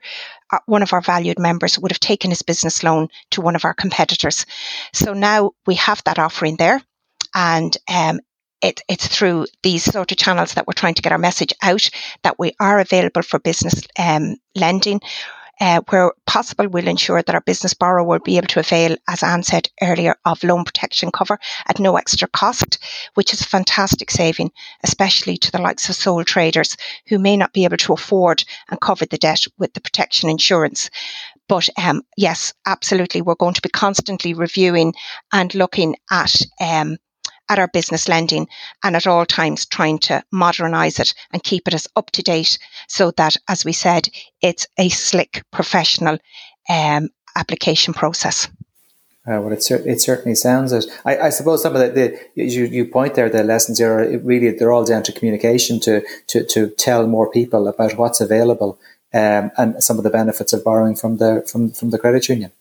uh, 0.52 0.60
one 0.68 0.82
of 0.82 0.94
our 0.94 1.02
valued 1.02 1.38
members 1.38 1.78
would 1.78 1.92
have 1.92 2.00
taken 2.00 2.32
his 2.32 2.44
business 2.44 2.82
loan 2.82 3.10
to 3.32 3.42
one 3.42 3.58
of 3.58 3.66
our 3.66 3.74
competitors. 3.74 4.46
So 4.94 5.14
now 5.14 5.52
we 5.68 5.76
have 5.76 6.02
that 6.06 6.18
offering 6.18 6.56
there. 6.56 6.82
And 7.34 7.76
um, 7.94 8.22
it, 8.66 8.82
it's 8.90 9.08
through 9.08 9.46
these 9.62 9.84
sort 9.84 10.12
of 10.12 10.18
channels 10.18 10.56
that 10.56 10.66
we're 10.66 10.74
trying 10.74 10.96
to 10.96 11.02
get 11.02 11.12
our 11.12 11.20
message 11.20 11.54
out 11.62 11.88
that 12.24 12.40
we 12.40 12.54
are 12.60 12.80
available 12.80 13.22
for 13.22 13.40
business 13.40 13.82
um, 14.00 14.38
lending. 14.56 15.00
Uh, 15.62 15.80
where 15.88 16.12
possible, 16.26 16.68
we'll 16.68 16.90
ensure 16.90 17.22
that 17.22 17.34
our 17.34 17.40
business 17.40 17.74
borrower 17.74 18.04
will 18.04 18.20
be 18.20 18.36
able 18.36 18.48
to 18.48 18.60
avail, 18.60 18.98
as 19.08 19.24
Anne 19.24 19.42
said 19.42 19.70
earlier, 19.82 20.14
of 20.26 20.44
loan 20.44 20.66
protection 20.66 21.12
cover 21.12 21.40
at 21.70 21.80
no 21.80 21.96
extra 21.96 22.28
cost, 22.28 22.78
which 23.14 23.32
is 23.32 23.40
a 23.40 23.46
fantastic 23.46 24.12
saving, 24.12 24.52
especially 24.84 25.38
to 25.38 25.52
the 25.54 25.62
likes 25.62 25.88
of 25.88 25.96
sole 25.96 26.26
traders 26.26 26.76
who 27.08 27.18
may 27.18 27.38
not 27.38 27.54
be 27.54 27.64
able 27.64 27.78
to 27.78 27.94
afford 27.94 28.44
and 28.70 28.82
cover 28.82 29.06
the 29.06 29.18
debt 29.18 29.46
with 29.58 29.74
the 29.74 29.80
protection 29.80 30.30
insurance. 30.30 30.90
But 31.48 31.70
um, 31.78 32.02
yes, 32.18 32.54
absolutely, 32.66 33.22
we're 33.22 33.36
going 33.36 33.54
to 33.54 33.62
be 33.62 33.70
constantly 33.70 34.34
reviewing 34.34 34.94
and 35.32 35.56
looking 35.56 35.96
at 36.12 36.36
um, 36.60 36.98
at 37.50 37.60
our 37.60 37.68
business 37.68 38.08
lending 38.08 38.48
and 38.84 38.96
at 38.96 39.08
all 39.08 39.26
times 39.26 39.66
trying 39.66 40.00
to 40.00 40.24
modernize 40.32 41.00
it 41.00 41.14
and 41.32 41.44
keep 41.44 41.68
it 41.68 41.74
as 41.74 41.88
up 41.96 42.12
to 42.12 42.22
date 42.22 42.58
so 42.88 43.12
that, 43.12 43.36
as 43.48 43.66
we 43.66 43.74
said, 43.74 44.10
it's 44.42 44.68
a 44.78 44.90
slick, 44.90 45.44
professional 45.52 46.18
um, 46.70 47.10
application 47.36 47.94
process. 47.94 48.48
Uh, 49.28 49.42
well, 49.42 49.54
it, 49.54 49.64
cer- 49.64 49.88
it 49.88 50.00
certainly 50.00 50.36
sounds 50.36 50.72
it. 50.72 50.86
I, 51.04 51.18
I 51.18 51.30
suppose 51.30 51.64
some 51.64 51.76
of 51.76 51.82
the, 51.82 51.90
the 52.36 52.44
you, 52.44 52.66
you 52.66 52.86
point 52.86 53.16
there, 53.16 53.30
the 53.30 53.44
lessons 53.44 53.82
are 53.82 54.20
really 54.20 54.52
they're 54.52 54.72
all 54.72 54.86
down 54.86 55.02
to 55.04 55.12
communication 55.12 55.80
to 55.82 56.04
to 56.28 56.46
to 56.46 56.70
tell 56.70 57.08
more 57.08 57.32
people 57.32 57.68
about 57.68 57.98
what's 57.98 58.22
available 58.22 58.78
um, 59.16 59.52
and 59.58 59.84
some 59.84 59.98
of 59.98 60.04
the 60.04 60.12
benefits 60.12 60.54
of 60.54 60.64
borrowing 60.64 60.96
from 60.96 61.18
the 61.18 61.44
from 61.52 61.72
from 61.72 61.90
the 61.90 61.98
credit 61.98 62.30
union. 62.30 62.52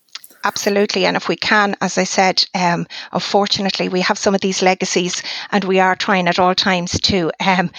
Absolutely. 0.45 1.07
And 1.07 1.17
if 1.17 1.29
we 1.29 1.37
can, 1.37 1.75
as 1.81 1.97
I 1.99 2.05
said, 2.05 2.45
um, 2.55 2.87
unfortunately, 3.13 3.89
we 3.89 4.01
have 4.03 4.19
some 4.19 4.35
of 4.35 4.43
these 4.43 4.63
legacies 4.63 5.23
and 5.51 5.65
we 5.65 5.81
are 5.81 5.97
trying 5.97 6.29
at 6.29 6.39
all 6.39 6.55
times 6.55 6.93
to 7.01 7.33
um, 7.41 7.71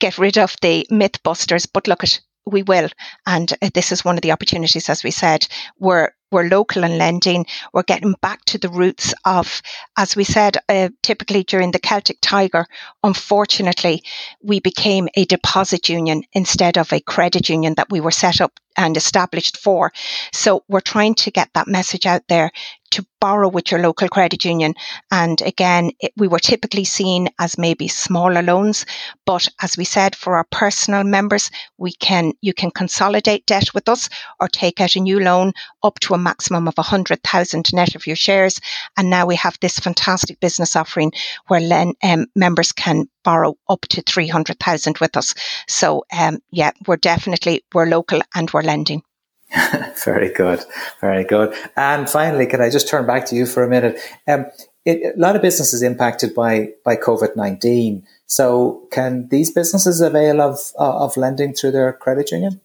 get 0.00 0.18
rid 0.18 0.38
of 0.38 0.56
the 0.62 0.86
myth 0.90 1.22
busters. 1.22 1.66
But 1.66 1.86
look 1.86 2.02
at 2.02 2.20
we 2.46 2.62
will. 2.62 2.88
And 3.26 3.52
uh, 3.60 3.70
this 3.74 3.92
is 3.92 4.04
one 4.04 4.16
of 4.16 4.22
the 4.22 4.32
opportunities, 4.32 4.88
as 4.88 5.04
we 5.04 5.10
said, 5.10 5.46
we're, 5.78 6.10
we're 6.30 6.48
local 6.48 6.84
and 6.84 6.98
lending. 6.98 7.46
We're 7.72 7.82
getting 7.82 8.14
back 8.20 8.44
to 8.46 8.58
the 8.58 8.68
roots 8.68 9.14
of, 9.24 9.62
as 9.96 10.16
we 10.16 10.24
said, 10.24 10.58
uh, 10.68 10.90
typically 11.02 11.42
during 11.44 11.70
the 11.70 11.78
Celtic 11.78 12.18
Tiger, 12.20 12.66
unfortunately, 13.02 14.02
we 14.42 14.60
became 14.60 15.08
a 15.16 15.24
deposit 15.24 15.88
union 15.88 16.22
instead 16.32 16.76
of 16.76 16.92
a 16.92 17.00
credit 17.00 17.48
union 17.48 17.74
that 17.76 17.90
we 17.90 18.00
were 18.00 18.10
set 18.10 18.40
up 18.40 18.52
and 18.76 18.96
established 18.96 19.56
for. 19.56 19.92
So 20.32 20.62
we're 20.68 20.80
trying 20.80 21.16
to 21.16 21.30
get 21.30 21.50
that 21.54 21.66
message 21.66 22.06
out 22.06 22.22
there 22.28 22.52
to 22.90 23.06
borrow 23.20 23.48
with 23.48 23.70
your 23.70 23.80
local 23.80 24.08
credit 24.08 24.44
union. 24.44 24.74
And 25.10 25.40
again, 25.42 25.90
it, 26.00 26.12
we 26.16 26.28
were 26.28 26.38
typically 26.38 26.84
seen 26.84 27.28
as 27.38 27.58
maybe 27.58 27.88
smaller 27.88 28.42
loans, 28.42 28.86
but 29.26 29.48
as 29.60 29.76
we 29.76 29.84
said, 29.84 30.14
for 30.14 30.36
our 30.36 30.46
personal 30.50 31.04
members, 31.04 31.50
we 31.76 31.92
can 31.92 32.32
you 32.40 32.54
can 32.54 32.70
consolidate 32.70 33.46
debt 33.46 33.74
with 33.74 33.88
us 33.88 34.08
or 34.40 34.48
take 34.48 34.80
out 34.80 34.96
a 34.96 35.00
new 35.00 35.20
loan 35.20 35.52
up 35.82 35.98
to 36.00 36.14
a 36.14 36.18
maximum 36.18 36.68
of 36.68 36.74
hundred 36.78 37.22
thousand 37.22 37.66
net 37.72 37.94
of 37.94 38.06
your 38.06 38.16
shares. 38.16 38.60
And 38.96 39.10
now 39.10 39.26
we 39.26 39.36
have 39.36 39.58
this 39.60 39.78
fantastic 39.78 40.40
business 40.40 40.76
offering 40.76 41.12
where 41.48 41.60
len, 41.60 41.94
um, 42.02 42.26
members 42.34 42.72
can 42.72 43.08
borrow 43.24 43.56
up 43.68 43.82
to 43.90 44.02
three 44.02 44.28
hundred 44.28 44.58
thousand 44.60 44.98
with 44.98 45.16
us. 45.16 45.34
So 45.66 46.04
um, 46.16 46.38
yeah, 46.50 46.70
we're 46.86 46.96
definitely 46.96 47.64
we're 47.74 47.86
local 47.86 48.20
and 48.34 48.50
we're 48.50 48.62
lending. 48.62 49.02
very 50.04 50.32
good, 50.32 50.64
very 51.00 51.24
good. 51.24 51.54
And 51.76 52.08
finally, 52.08 52.46
can 52.46 52.60
I 52.60 52.70
just 52.70 52.88
turn 52.88 53.06
back 53.06 53.26
to 53.26 53.36
you 53.36 53.46
for 53.46 53.62
a 53.62 53.68
minute? 53.68 53.98
Um, 54.26 54.46
it, 54.84 55.14
a 55.16 55.18
lot 55.18 55.36
of 55.36 55.42
businesses 55.42 55.82
impacted 55.82 56.34
by 56.34 56.70
by 56.84 56.96
COVID 56.96 57.34
nineteen. 57.36 58.06
So, 58.26 58.86
can 58.90 59.28
these 59.28 59.50
businesses 59.50 60.00
avail 60.00 60.40
of 60.40 60.58
uh, 60.78 61.04
of 61.04 61.16
lending 61.16 61.54
through 61.54 61.72
their 61.72 61.92
credit 61.94 62.30
union? 62.30 62.60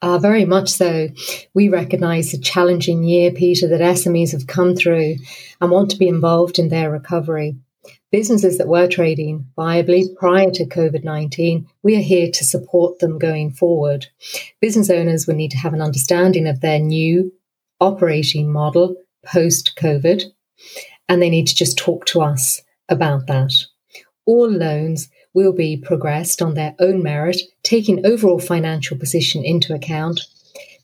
Uh, 0.00 0.18
very 0.18 0.44
much 0.44 0.70
so. 0.70 1.08
We 1.54 1.68
recognise 1.68 2.32
the 2.32 2.38
challenging 2.38 3.04
year, 3.04 3.30
Peter, 3.30 3.68
that 3.68 3.80
SMEs 3.80 4.32
have 4.32 4.46
come 4.46 4.74
through 4.74 5.16
and 5.60 5.70
want 5.70 5.90
to 5.90 5.98
be 5.98 6.08
involved 6.08 6.58
in 6.58 6.68
their 6.68 6.90
recovery. 6.90 7.56
Businesses 8.10 8.56
that 8.58 8.68
were 8.68 8.88
trading 8.88 9.46
viably 9.56 10.14
prior 10.16 10.50
to 10.50 10.64
COVID 10.64 11.04
19, 11.04 11.66
we 11.82 11.96
are 11.96 12.00
here 12.00 12.30
to 12.30 12.44
support 12.44 12.98
them 12.98 13.18
going 13.18 13.50
forward. 13.50 14.06
Business 14.60 14.88
owners 14.88 15.26
will 15.26 15.34
need 15.34 15.50
to 15.50 15.58
have 15.58 15.74
an 15.74 15.82
understanding 15.82 16.46
of 16.46 16.60
their 16.60 16.78
new 16.78 17.32
operating 17.80 18.50
model 18.50 18.96
post 19.24 19.74
COVID, 19.76 20.24
and 21.08 21.20
they 21.20 21.30
need 21.30 21.46
to 21.48 21.54
just 21.54 21.76
talk 21.76 22.06
to 22.06 22.22
us 22.22 22.62
about 22.88 23.26
that. 23.26 23.52
All 24.24 24.50
loans 24.50 25.08
will 25.34 25.52
be 25.52 25.76
progressed 25.76 26.40
on 26.42 26.54
their 26.54 26.74
own 26.78 27.02
merit, 27.02 27.40
taking 27.62 28.04
overall 28.04 28.40
financial 28.40 28.96
position 28.96 29.44
into 29.44 29.74
account. 29.74 30.20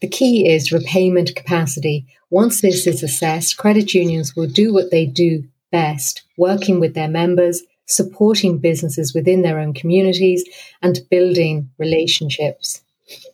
The 0.01 0.09
key 0.09 0.49
is 0.49 0.73
repayment 0.73 1.35
capacity. 1.35 2.07
Once 2.31 2.61
this 2.61 2.87
is 2.87 3.03
assessed, 3.03 3.57
credit 3.57 3.95
unions 3.95 4.37
will 4.37 4.47
do 4.47 4.73
what 4.73 4.91
they 4.91 5.07
do 5.07 5.45
best, 5.75 6.23
working 6.39 6.79
with 6.79 6.95
their 6.95 7.09
members, 7.09 7.65
supporting 7.87 8.59
businesses 8.59 9.13
within 9.13 9.43
their 9.43 9.59
own 9.59 9.75
communities, 9.75 10.45
and 10.81 11.01
building 11.11 11.69
relationships. 11.79 12.81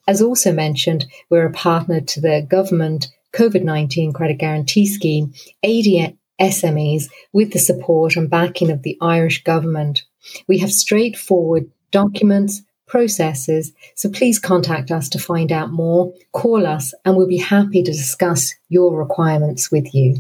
As 0.09 0.22
also 0.22 0.50
mentioned, 0.50 1.05
we're 1.29 1.44
a 1.44 1.53
partner 1.53 2.00
to 2.00 2.20
the 2.20 2.46
government 2.48 3.09
COVID 3.35 3.62
19 3.62 4.14
credit 4.14 4.38
guarantee 4.38 4.87
scheme, 4.87 5.35
aiding 5.62 6.16
SMEs 6.40 7.11
with 7.35 7.53
the 7.53 7.59
support 7.59 8.16
and 8.16 8.31
backing 8.31 8.70
of 8.70 8.83
the 8.85 8.96
Irish 9.03 9.44
government. 9.44 10.05
We 10.48 10.57
have 10.59 10.72
straightforward 10.72 11.70
documents, 11.90 12.62
processes, 12.87 13.72
so 13.96 14.09
please 14.09 14.38
contact 14.38 14.90
us 14.90 15.11
to 15.11 15.18
find 15.18 15.53
out 15.53 15.70
more. 15.70 16.14
Call 16.33 16.66
us, 16.66 16.94
and 17.05 17.16
we'll 17.16 17.29
be 17.29 17.37
happy 17.37 17.83
to 17.83 17.92
discuss 17.92 18.55
your 18.70 18.98
requirements 18.98 19.70
with 19.70 19.94
you. 19.94 20.16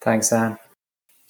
Thanks, 0.00 0.32
Anne. 0.32 0.58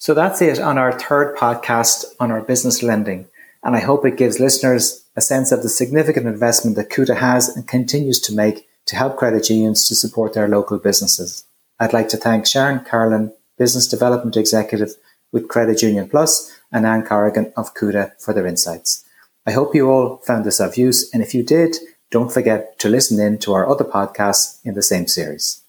So 0.05 0.13
that's 0.13 0.39
it 0.39 0.59
on 0.59 0.77
our 0.77 0.91
third 0.91 1.35
podcast 1.35 2.05
on 2.19 2.29
our 2.29 2.43
business 2.43 2.83
lending. 2.83 3.25
And 3.63 3.75
I 3.75 3.79
hope 3.79 4.05
it 4.05 4.17
gives 4.17 4.39
listeners 4.39 5.03
a 5.15 5.19
sense 5.19 5.51
of 5.51 5.63
the 5.63 5.67
significant 5.67 6.27
investment 6.27 6.75
that 6.75 6.91
Cuda 6.91 7.17
has 7.17 7.49
and 7.49 7.67
continues 7.67 8.19
to 8.19 8.35
make 8.35 8.69
to 8.85 8.95
help 8.95 9.17
credit 9.17 9.49
unions 9.49 9.87
to 9.87 9.95
support 9.95 10.35
their 10.35 10.47
local 10.47 10.77
businesses. 10.77 11.43
I'd 11.79 11.91
like 11.91 12.07
to 12.09 12.17
thank 12.17 12.45
Sharon 12.45 12.85
Carlin, 12.85 13.33
Business 13.57 13.87
Development 13.87 14.37
Executive 14.37 14.91
with 15.31 15.47
Credit 15.47 15.81
Union 15.81 16.07
Plus, 16.07 16.55
and 16.71 16.85
Anne 16.85 17.03
Corrigan 17.03 17.51
of 17.57 17.73
Cuda 17.73 18.11
for 18.21 18.31
their 18.31 18.45
insights. 18.45 19.03
I 19.47 19.53
hope 19.53 19.73
you 19.73 19.89
all 19.89 20.17
found 20.17 20.45
this 20.45 20.59
of 20.59 20.77
use, 20.77 21.11
and 21.15 21.23
if 21.23 21.33
you 21.33 21.41
did, 21.41 21.77
don't 22.11 22.31
forget 22.31 22.77
to 22.77 22.89
listen 22.89 23.19
in 23.19 23.39
to 23.39 23.53
our 23.53 23.67
other 23.67 23.83
podcasts 23.83 24.59
in 24.63 24.75
the 24.75 24.83
same 24.83 25.07
series. 25.07 25.63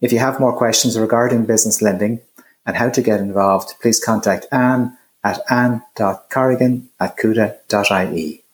If 0.00 0.10
you 0.10 0.20
have 0.20 0.40
more 0.40 0.56
questions 0.56 0.98
regarding 0.98 1.44
business 1.44 1.82
lending, 1.82 2.22
and 2.66 2.76
how 2.76 2.88
to 2.88 3.02
get 3.02 3.20
involved, 3.20 3.74
please 3.80 4.00
contact 4.00 4.46
Anne 4.52 4.96
at 5.22 5.40
anne.corrigan 5.50 6.88
at 7.00 7.16
cuda.ie. 7.16 8.44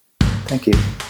Thank 0.46 0.66
you. 0.66 1.09